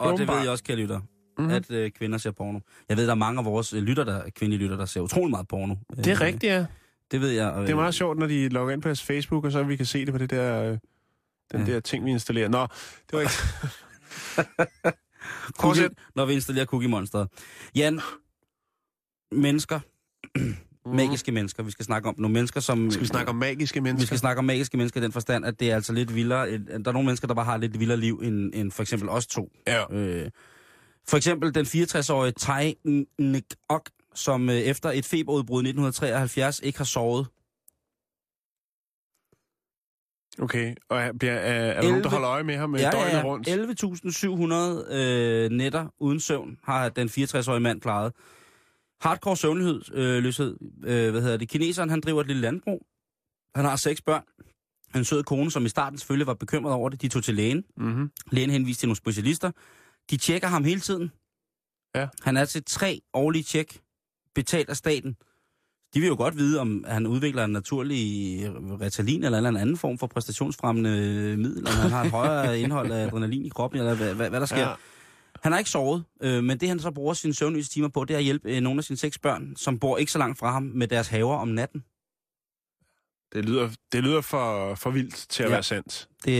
[0.00, 1.06] Og det ved jeg også, kære lytter, Mhm.
[1.38, 1.54] mm-hmm.
[1.54, 2.58] at øh, kvinder ser porno.
[2.88, 5.30] Jeg ved, der er mange af vores øh, lytter, der, kvindelige lytter, der ser utrolig
[5.30, 5.74] meget porno.
[5.96, 6.66] det er rigtigt, ja.
[7.10, 7.54] Det ved jeg.
[7.56, 9.86] Det er meget sjovt, når de logger ind på deres Facebook, og så vi kan
[9.86, 10.78] se det på det der, øh,
[11.52, 11.72] den Ja.
[11.72, 12.48] der ting, vi installerer.
[12.48, 12.66] Nå,
[13.10, 13.32] det var ikke...
[15.60, 15.90] Fortsæt.
[16.14, 17.26] når vi installerer Cookie Monster.
[17.74, 18.00] Jan,
[19.32, 19.80] mennesker,
[20.98, 22.78] magiske mennesker, vi skal snakke om nogle mennesker, som...
[22.78, 22.90] Mhm.
[22.90, 24.02] Skal vi snakke om magiske mennesker?
[24.02, 26.58] Vi skal snakke om magiske mennesker i den forstand, at det er altså lidt vildere.
[26.58, 29.26] Der er nogle mennesker, der bare har lidt vildere liv end, end for eksempel os
[29.26, 29.48] to.
[29.66, 29.94] Ja.
[29.94, 30.30] Øh,
[31.08, 32.74] for eksempel den 64-årige Tai
[33.68, 37.26] Ok, som øh, efter et feberudbrud i 1973 ikke har sovet.
[40.38, 42.90] Okay, og er, bliver, er, er der nogen, der 11 holder øje med ham ja,
[42.90, 43.48] døgnet rundt?
[44.88, 48.12] 11.700 øh, nætter uden søvn har den 64-årige mand klaret.
[49.00, 51.48] Hardcore søvnløshed, øh, løshed, øh, hvad hedder det?
[51.48, 52.86] Kineseren, han driver et lille landbrug.
[53.54, 54.22] Han har seks børn.
[54.96, 57.02] En sød kone, som i starten selvfølgelig var bekymret over det.
[57.02, 57.64] De tog til lægen.
[57.76, 58.10] Mm-hmm.
[58.30, 59.50] Lægen henviste til nogle specialister.
[60.10, 61.12] De tjekker ham hele tiden.
[61.94, 62.08] Ja.
[62.22, 63.80] Han er til tre årlige tjek,
[64.34, 65.16] betalt af staten.
[65.94, 68.00] De vil jo godt vide, om han udvikler en naturlig
[68.80, 70.90] Ritalin eller en anden form for præstationsfremmende
[71.36, 74.40] middel, om han har et højere indhold af adrenalin i kroppen, eller hvad, hvad, hvad
[74.40, 74.68] der sker.
[74.68, 74.74] Ja.
[75.42, 78.14] Han har ikke sovet, øh, men det han så bruger sine søvnløse timer på, det
[78.14, 80.52] er at hjælpe øh, nogle af sine seks børn, som bor ikke så langt fra
[80.52, 81.84] ham, med deres haver om natten.
[83.32, 85.54] Det lyder, det lyder for, for vildt til at Ja.
[85.54, 86.08] være sandt.
[86.24, 86.32] Det,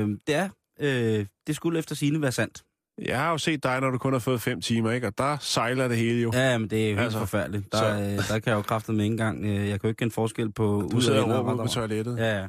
[0.00, 0.48] øh, det er,
[0.80, 2.62] øh, det skulle efter sine være sandt.
[2.98, 5.06] Jeg har jo set dig, når du kun har fået fem timer, ikke?
[5.06, 6.30] Og der sejler det hele jo.
[6.34, 7.72] Ja, men det er jo helt Altså, forfærdeligt.
[7.72, 9.44] Der, så- øh, der kan jeg jo kræftet med ikke engang.
[9.44, 12.16] øh, Jeg kan jo ikke kende forskel på Du sidder og råber på toilettet.
[12.18, 12.46] Ja, ja.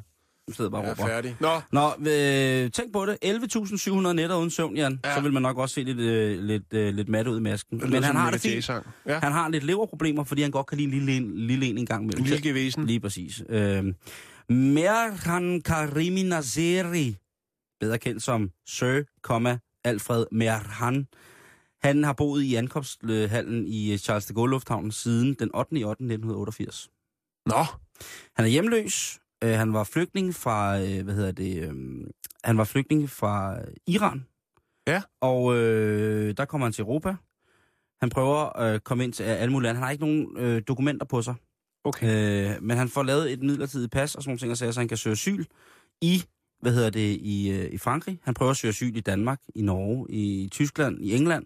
[0.47, 1.03] Du sidder bare og Jeg råber.
[1.09, 1.35] er færdig.
[1.39, 3.17] Nå, Nå, øh, tænk på det.
[3.25, 4.99] 11.700 nætter uden søvn, Jan.
[5.05, 5.15] Ja.
[5.15, 7.79] Så vil man nok også se lidt, øh, lidt, øh, lidt mat ud i masken.
[7.79, 8.69] det Men han har det fint.
[9.07, 11.77] Ja, Han har lidt leverproblemer, fordi han godt kan lide en lille, en- lille en
[11.77, 12.23] en gang imellem.
[12.23, 12.85] lille gevesen.
[12.85, 13.43] Lige præcis.
[13.49, 13.83] Øh,
[14.49, 17.15] Merhan Karimi Nazeri,
[17.79, 19.01] bedre kendt som Sir,
[19.83, 21.07] Alfred Merhan.
[21.83, 25.79] Han har boet i ankomsthallen i Charles de Gaulle Lufthavn siden den 8.
[25.79, 26.03] i 8.
[26.03, 26.89] 1988.
[27.45, 27.65] Nå,
[28.35, 29.19] Han er hjemløs.
[29.43, 31.73] Øh, han var flygtning fra, øh, hvad hedder det, øh,
[32.43, 33.57] han var flygtning fra
[33.87, 34.25] Iran.
[34.87, 35.01] Ja.
[35.21, 37.15] Og øh, der kommer han til Europa.
[38.01, 39.77] Han prøver at komme ind til alle mulige lande.
[39.77, 41.35] Han har ikke nogen øh, dokumenter på sig.
[41.83, 42.55] okay.
[42.55, 44.97] Øh, men han får lavet et midlertidigt pas og sådan nogle ting, så han kan
[44.97, 45.43] søge asyl
[46.01, 46.23] i,
[46.63, 48.19] hvad hedder det, i, øh, i Frankrig.
[48.23, 51.45] Han prøver at søge asyl i Danmark, i Norge, i Tyskland, i England.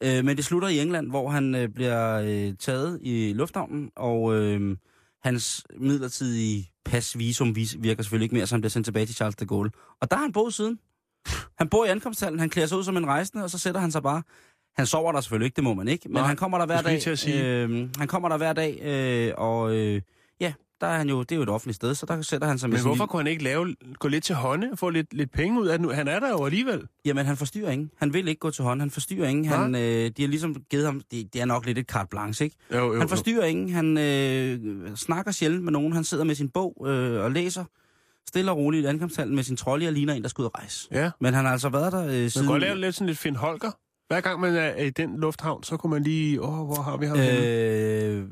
[0.00, 4.34] Øh, men det slutter i England, hvor han øh, bliver øh, taget i lufthavnen, og
[4.34, 4.76] øh,
[5.22, 9.36] hans midlertidige pasvisum vis- virker selvfølgelig ikke mere, så han bliver sendt tilbage til Charles
[9.36, 9.70] de Gaulle.
[10.00, 10.78] Og der har han boet siden.
[11.58, 13.90] Han bor i ankomsthallen, han klæder sig ud som en rejsende, og så sætter han
[13.92, 14.22] sig bare...
[14.76, 16.82] Han sover der selvfølgelig ikke, det må man ikke, men Nej, han kommer der hver
[16.82, 17.00] dag.
[17.44, 20.02] Øh, han kommer der hver dag, øh, og øh,
[20.80, 22.68] der er han jo, det er jo et offentligt sted, så der sætter han sig
[22.68, 24.90] med Men sin hvorfor lille- kunne han ikke lave, gå lidt til hånde og få
[24.90, 25.92] lidt, lidt penge ud af det nu?
[25.92, 26.82] Han er der jo alligevel.
[27.04, 27.90] Jamen, han forstyrrer ingen.
[27.96, 28.80] Han vil ikke gå til hånd.
[28.80, 29.44] Han forstyrrer ingen.
[29.44, 29.80] Han, øh,
[30.16, 31.02] de har ligesom givet ham...
[31.10, 32.56] Det, det er nok lidt et carte blanche, ikke?
[32.74, 33.68] Jo, jo, Han forstyrrer ingen.
[33.72, 35.92] Han øh, snakker sjældent med nogen.
[35.92, 37.64] Han sidder med sin bog øh, og læser
[38.28, 40.58] stille og roligt i ankomsthallen med sin trolley og ligner en, der skal ud og
[40.58, 40.88] rejse.
[40.92, 41.10] Ja.
[41.20, 42.46] Men han har altså været der øh, Man kan siden...
[42.48, 43.70] godt lave lidt sådan lidt Finn Holger.
[44.08, 46.42] Hver gang man er i den lufthavn, så kunne man lige...
[46.42, 47.18] Åh, hvor har vi ham?
[47.18, 48.24] Øh,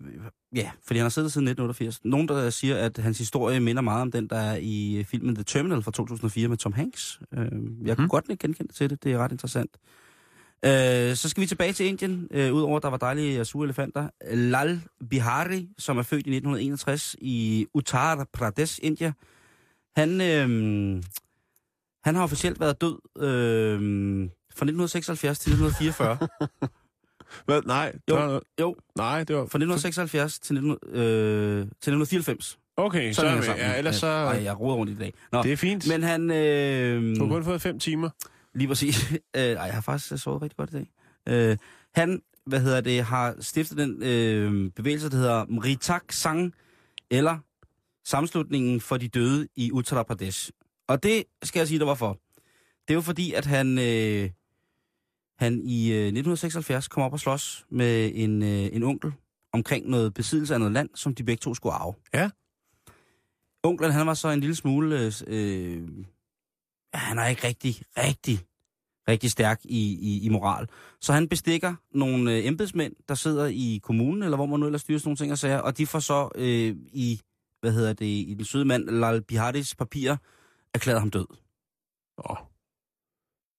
[0.55, 2.05] ja, fordi han har siddet siden 1988.
[2.05, 5.45] Nogen, der siger, at hans historie minder meget om den, der er i filmen The
[5.45, 7.21] Terminal fra 2004 med Tom Hanks.
[7.35, 7.39] Øh,
[7.85, 8.09] jeg kunne Mhm.
[8.09, 9.05] godt lidt genkende til det.
[9.05, 9.71] Det er ret interessant.
[10.65, 12.29] Øh, så skal vi tilbage til Indien.
[12.31, 14.09] Øh, Udover der var dejlige sure elefanter.
[14.35, 14.81] Lal
[15.11, 19.13] Bihari, som er født i 1961 i Uttar Pradesh, India.
[19.97, 21.03] Han, øh,
[22.05, 23.79] han har officielt været død øh,
[24.57, 26.19] fra 1976 til 1944.
[27.45, 27.63] Hvad?
[27.63, 27.93] Nej.
[28.11, 28.17] Jo.
[28.17, 29.41] der jo, Nej, det var...
[29.43, 30.79] fra 1976 til, 19, øh,
[31.59, 32.59] til 1994.
[32.77, 33.47] Okay, så Sådan er vi.
[33.61, 34.07] Ja, ellers så...
[34.07, 35.15] Ej, jeg roder rundt i dag.
[35.33, 35.89] Nå, Det er fint.
[35.89, 36.03] Men...
[36.03, 36.31] han...
[36.31, 38.11] Øh, Du har kun fået fem timer.
[38.55, 39.13] lige præcis.
[39.37, 40.91] Øh, ej, jeg har faktisk sovet rigtig godt i dag.
[41.29, 41.57] Øh,
[41.95, 46.55] han, hvad hedder det, har stiftet den øh, bevægelse, der hedder Mritak Sang,
[47.11, 47.39] eller
[48.05, 50.51] Samslutningen for de Døde i Uttar Pradesh.
[50.89, 52.19] Og det skal jeg sige, der var for.
[52.89, 54.31] Det er jo fordi, at han, øh,
[55.39, 59.13] han i øh, 1976 kom op og slås med en, øh, en onkel
[59.53, 61.95] omkring noget besiddelse af noget land, som de begge to skulle arve.
[62.15, 62.31] Ja.
[63.63, 65.01] Onklen, han var så en lille smule...
[65.01, 65.89] Øh, øh,
[66.95, 68.39] han er ikke rigtig, rigtig,
[69.09, 70.69] rigtig stærk i, i, i moral.
[71.01, 74.81] Så han bestikker nogle øh, embedsmænd, der sidder i kommunen, eller hvor man nu ellers
[74.81, 77.21] styrer sådan nogle ting og sager, og de får så øh, i,
[77.61, 80.17] hvad hedder det, i den søde mand, Lal Biharis papirer,
[80.75, 81.27] erklæret ham død.
[82.31, 82.37] Åh.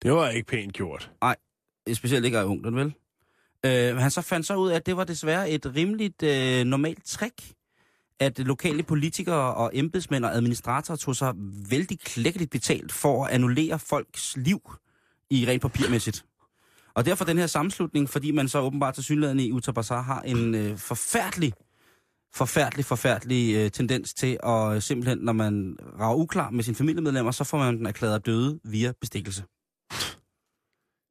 [0.02, 1.12] Det var ikke pænt gjort.
[1.24, 1.34] Øh,
[1.90, 2.94] Øh, specielt ikke af onklen, vel?
[3.66, 7.06] Øh, han så fandt så ud af, at det var desværre et rimeligt øh, normalt
[7.06, 7.54] trick,
[8.20, 11.34] at lokale politikere og embedsmænd og administratorer tog sig
[11.70, 14.62] vældig klækkeligt betalt for at annullere folks liv
[15.30, 16.26] i rent papirmæssigt.
[16.94, 20.56] Og derfor den her sammenslutning, fordi man så åbenbart til synligheden i Uttar har en
[20.56, 21.54] øh, forfærdelig,
[22.34, 27.32] forfærdelig, forfærdelig øh, tendens til at øh, simpelthen, når man rager uklar med sine familiemedlemmer,
[27.32, 29.44] så får man den erklæret døde via bestikkelse.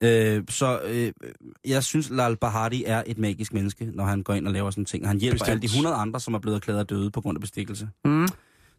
[0.03, 1.13] Øh, så øh,
[1.67, 4.85] jeg synes, Lal Bahati er et magisk menneske, når han går ind og laver sådan
[4.85, 5.07] ting.
[5.09, 5.51] Han hjælper Bestemt.
[5.51, 7.89] alle de 100 andre, som er blevet erklæret døde på grund af bestikkelse.
[8.05, 8.29] Mm.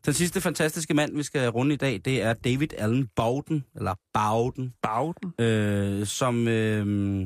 [0.05, 3.93] Den sidste fantastiske mand, vi skal runde i dag, det er David Allen Bowden, eller
[4.13, 5.34] Bowden, Bauden.
[5.39, 6.47] øh, som...
[6.47, 7.22] Øh,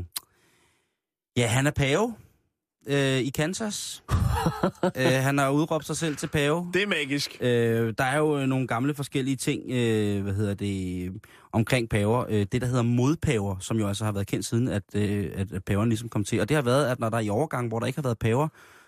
[1.38, 2.16] ja, han er pave
[2.88, 4.04] øh, i Kansas.
[4.98, 6.70] øh, han har udråbt sig selv til pave.
[6.74, 7.38] Det er magisk.
[7.42, 11.12] Øh, der er jo øh, nogle gamle forskellige ting, øh, hvad hedder det,
[11.52, 12.26] omkring paver.
[12.30, 15.52] Øh, det, der hedder modpaver, som jo altså har været kendt siden, at, øh, at
[15.54, 16.42] at paverne ligesom kom til.
[16.42, 18.20] Og det har været, at når der er i overgang, hvor der ikke har været
[18.20, 18.48] paver,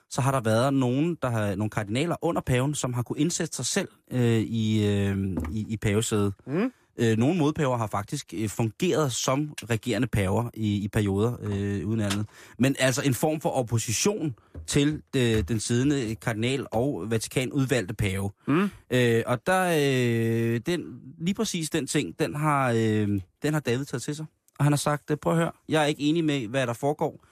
[0.10, 3.56] så har der været nogen, der har, nogle kardinaler under paven, som har kunne indsætte
[3.56, 5.18] sig selv øh, i, øh,
[5.52, 6.34] i, i pavesædet.
[6.48, 6.72] Mm.
[6.98, 12.00] Øh, nogle modpaver har faktisk øh, fungeret som regerende paver i, i perioder, øh, uden
[12.00, 12.26] andet.
[12.60, 14.36] Men altså en form for opposition
[14.68, 18.32] til det, den siddende kardinal og Vatikan udvalgte pave.
[18.48, 18.70] Mm.
[18.90, 20.82] Øh, og der, øh, den,
[21.18, 24.26] lige præcis den ting, den har, øh, den har David taget til sig.
[24.60, 26.74] Og han har sagt, øh, prøv at høre, jeg er ikke enig med, hvad der
[26.74, 27.26] foregår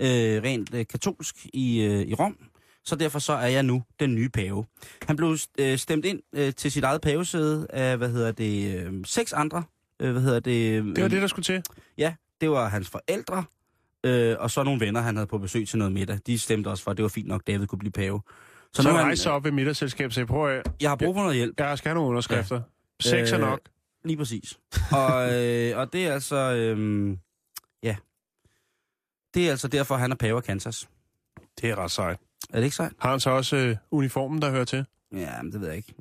[0.00, 2.36] øh, rent øh, katolsk i, øh, i Rom,
[2.90, 4.64] så derfor så er jeg nu den nye pave.
[5.06, 8.92] Han blev øh, stemt ind øh, til sit eget pavesæde af, hvad hedder det, øh,
[9.04, 9.64] seks andre,
[10.00, 10.72] øh, hvad hedder det...
[10.72, 11.62] Øh, Det var det, der skulle til.
[11.98, 13.44] Ja, det var hans forældre,
[14.04, 16.18] øh, og så nogle venner, han havde på besøg til noget middag.
[16.26, 18.20] De stemte også for, at det var fint nok, David kunne blive pave.
[18.72, 20.90] Så, nu så er han- rejste sig op ved middagsselskabet og sagde, prøv at Jeg
[20.90, 21.60] har brug for noget hjælp.
[21.60, 22.56] jeg skal have nogle underskrifter.
[22.56, 22.62] Ja.
[23.10, 23.60] Seks er Øh, nok.
[24.04, 24.58] Lige præcis.
[24.92, 26.36] og, øh, og det er altså...
[26.36, 27.16] Øh,
[27.82, 27.96] ja.
[29.34, 30.88] Det er altså derfor, han er pave af Kansas.
[31.60, 32.18] Det er ret sejt.
[32.50, 32.92] Er det ikke sejt?
[32.98, 34.84] Har han så også øh, uniformen, der hører til?
[35.12, 35.94] Ja, men det ved jeg ikke.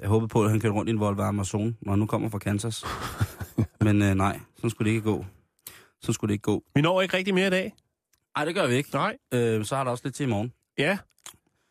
[0.00, 2.28] Jeg håbede på, at han kørte rundt i en Volvo Amazon, når han nu kommer
[2.28, 2.84] fra Kansas.
[3.80, 5.24] men øh, nej, sådan skulle det ikke gå.
[6.00, 6.62] Sådan skulle det ikke gå.
[6.74, 7.74] Vi når ikke rigtig mere i dag.
[8.36, 8.90] Nej, det gør vi ikke.
[8.92, 9.16] Nej.
[9.34, 10.52] Øh, så har der også lidt til i morgen.
[10.78, 10.98] Ja.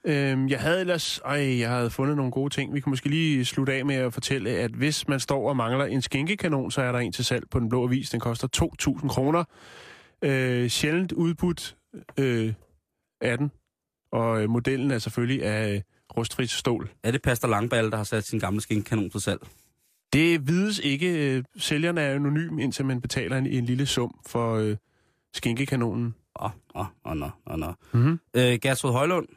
[0.05, 1.19] Øhm, jeg havde ellers...
[1.19, 2.73] Ej, jeg havde fundet nogle gode ting.
[2.73, 5.86] Vi kan måske lige slutte af med at fortælle, at hvis man står og mangler
[5.86, 8.09] en skinkekanon, så er der en til salg på Den Blå Avis.
[8.09, 8.47] Den koster
[9.01, 9.43] 2.000 kroner.
[10.21, 11.78] Øh, sjældent udbudt
[12.19, 12.53] øh,
[13.21, 13.51] af den.
[14.12, 15.82] Og øh, modellen er selvfølgelig af øh,
[16.18, 16.89] rustfrit stål.
[17.03, 19.39] Er det Pastor Langballe, der har sat sin gamle skinkkanon til salg?
[20.14, 21.36] Det vides ikke.
[21.38, 24.76] Øh, sælgeren er anonym, indtil man betaler en, en lille sum for øh,
[25.34, 26.16] skinkekanonen.
[26.41, 27.74] Åh, åh, åh, nå, åh, nå.
[27.93, 28.20] Mm-hmm.
[28.36, 29.28] Øh, Gertrud Højlund,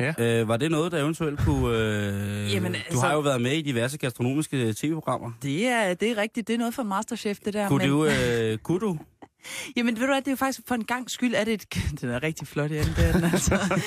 [0.00, 0.14] Ja.
[0.40, 1.78] øh, var det noget, der eventuelt kunne...
[1.78, 5.32] Øh, Jamen, Du altså- har jo været med i diverse gastronomiske tv-programmer.
[5.42, 6.48] Det er, det er rigtigt.
[6.48, 7.68] Det er noget for Masterchef, det der.
[7.68, 8.98] Kunne, men, du, øh, kunne du
[9.76, 11.74] Jamen, ved du hvad, det er jo faktisk for en gang skyld, er det et...
[12.00, 13.80] Den er rigtig flot, Jan, det er den altså.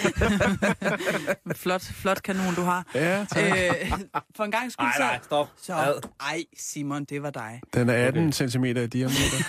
[1.64, 2.88] flot, flot kanon, du har.
[2.95, 3.43] Ja, tak.
[3.43, 3.91] Øh,
[4.36, 5.20] for en gang skyld, så...
[5.24, 5.47] stop.
[5.62, 5.74] Så,
[6.20, 7.62] ej, Simon, det var dig.
[7.74, 8.47] Den er 18 okay.
[8.47, 9.43] cm i diameter.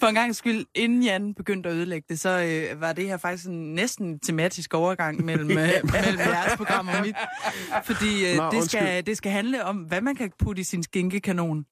[0.00, 3.16] For en gang skyld, inden Jan begyndte at ødelægge det, så øh, var det her
[3.16, 7.16] faktisk en næsten tematisk overgang mellem, øh, mellem jeres program og mit.
[7.84, 9.02] Fordi øh, Nå, det, skal, undskyld.
[9.02, 11.64] det skal handle om, hvad man kan putte i sin skinkekanon.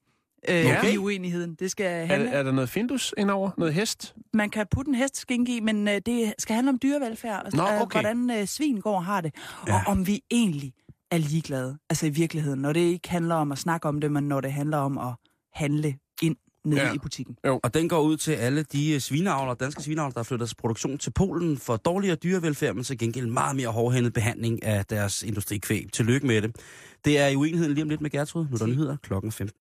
[0.49, 0.93] Øh, Okay.
[0.93, 1.55] I uenigheden.
[1.55, 3.51] Det skal er, handle, er der noget findus indover?
[3.59, 4.14] Noget hest?
[4.34, 7.62] man kan putte en hestskinke i, men øh, det skal handle om dyrevelfærd, og Nå,
[7.62, 7.95] øh, okay.
[8.01, 9.34] hvordan øh, svin går og har det,
[9.66, 9.74] ja.
[9.74, 10.72] og om vi egentlig
[11.11, 14.24] er ligeglade, altså i virkeligheden, når det ikke handler om at snakke om det, men
[14.24, 15.12] når det handler om at
[15.55, 16.93] handle ind nede Ja.
[16.95, 17.36] i butikken.
[17.45, 20.99] Og den går ud til alle de øh, svineavlere, danske svineavlere, der flytter deres produktion
[20.99, 25.86] til Polen for dårligere dyrevelfærd, men til gengæld meget mere hårdhændet behandling af deres industrikvæg.
[25.93, 26.57] Tillykke med det.
[27.05, 28.47] Det er i uenigheden lige om lidt med Gertrud.
[28.51, 29.57] Nu er der nyheder klokken 15.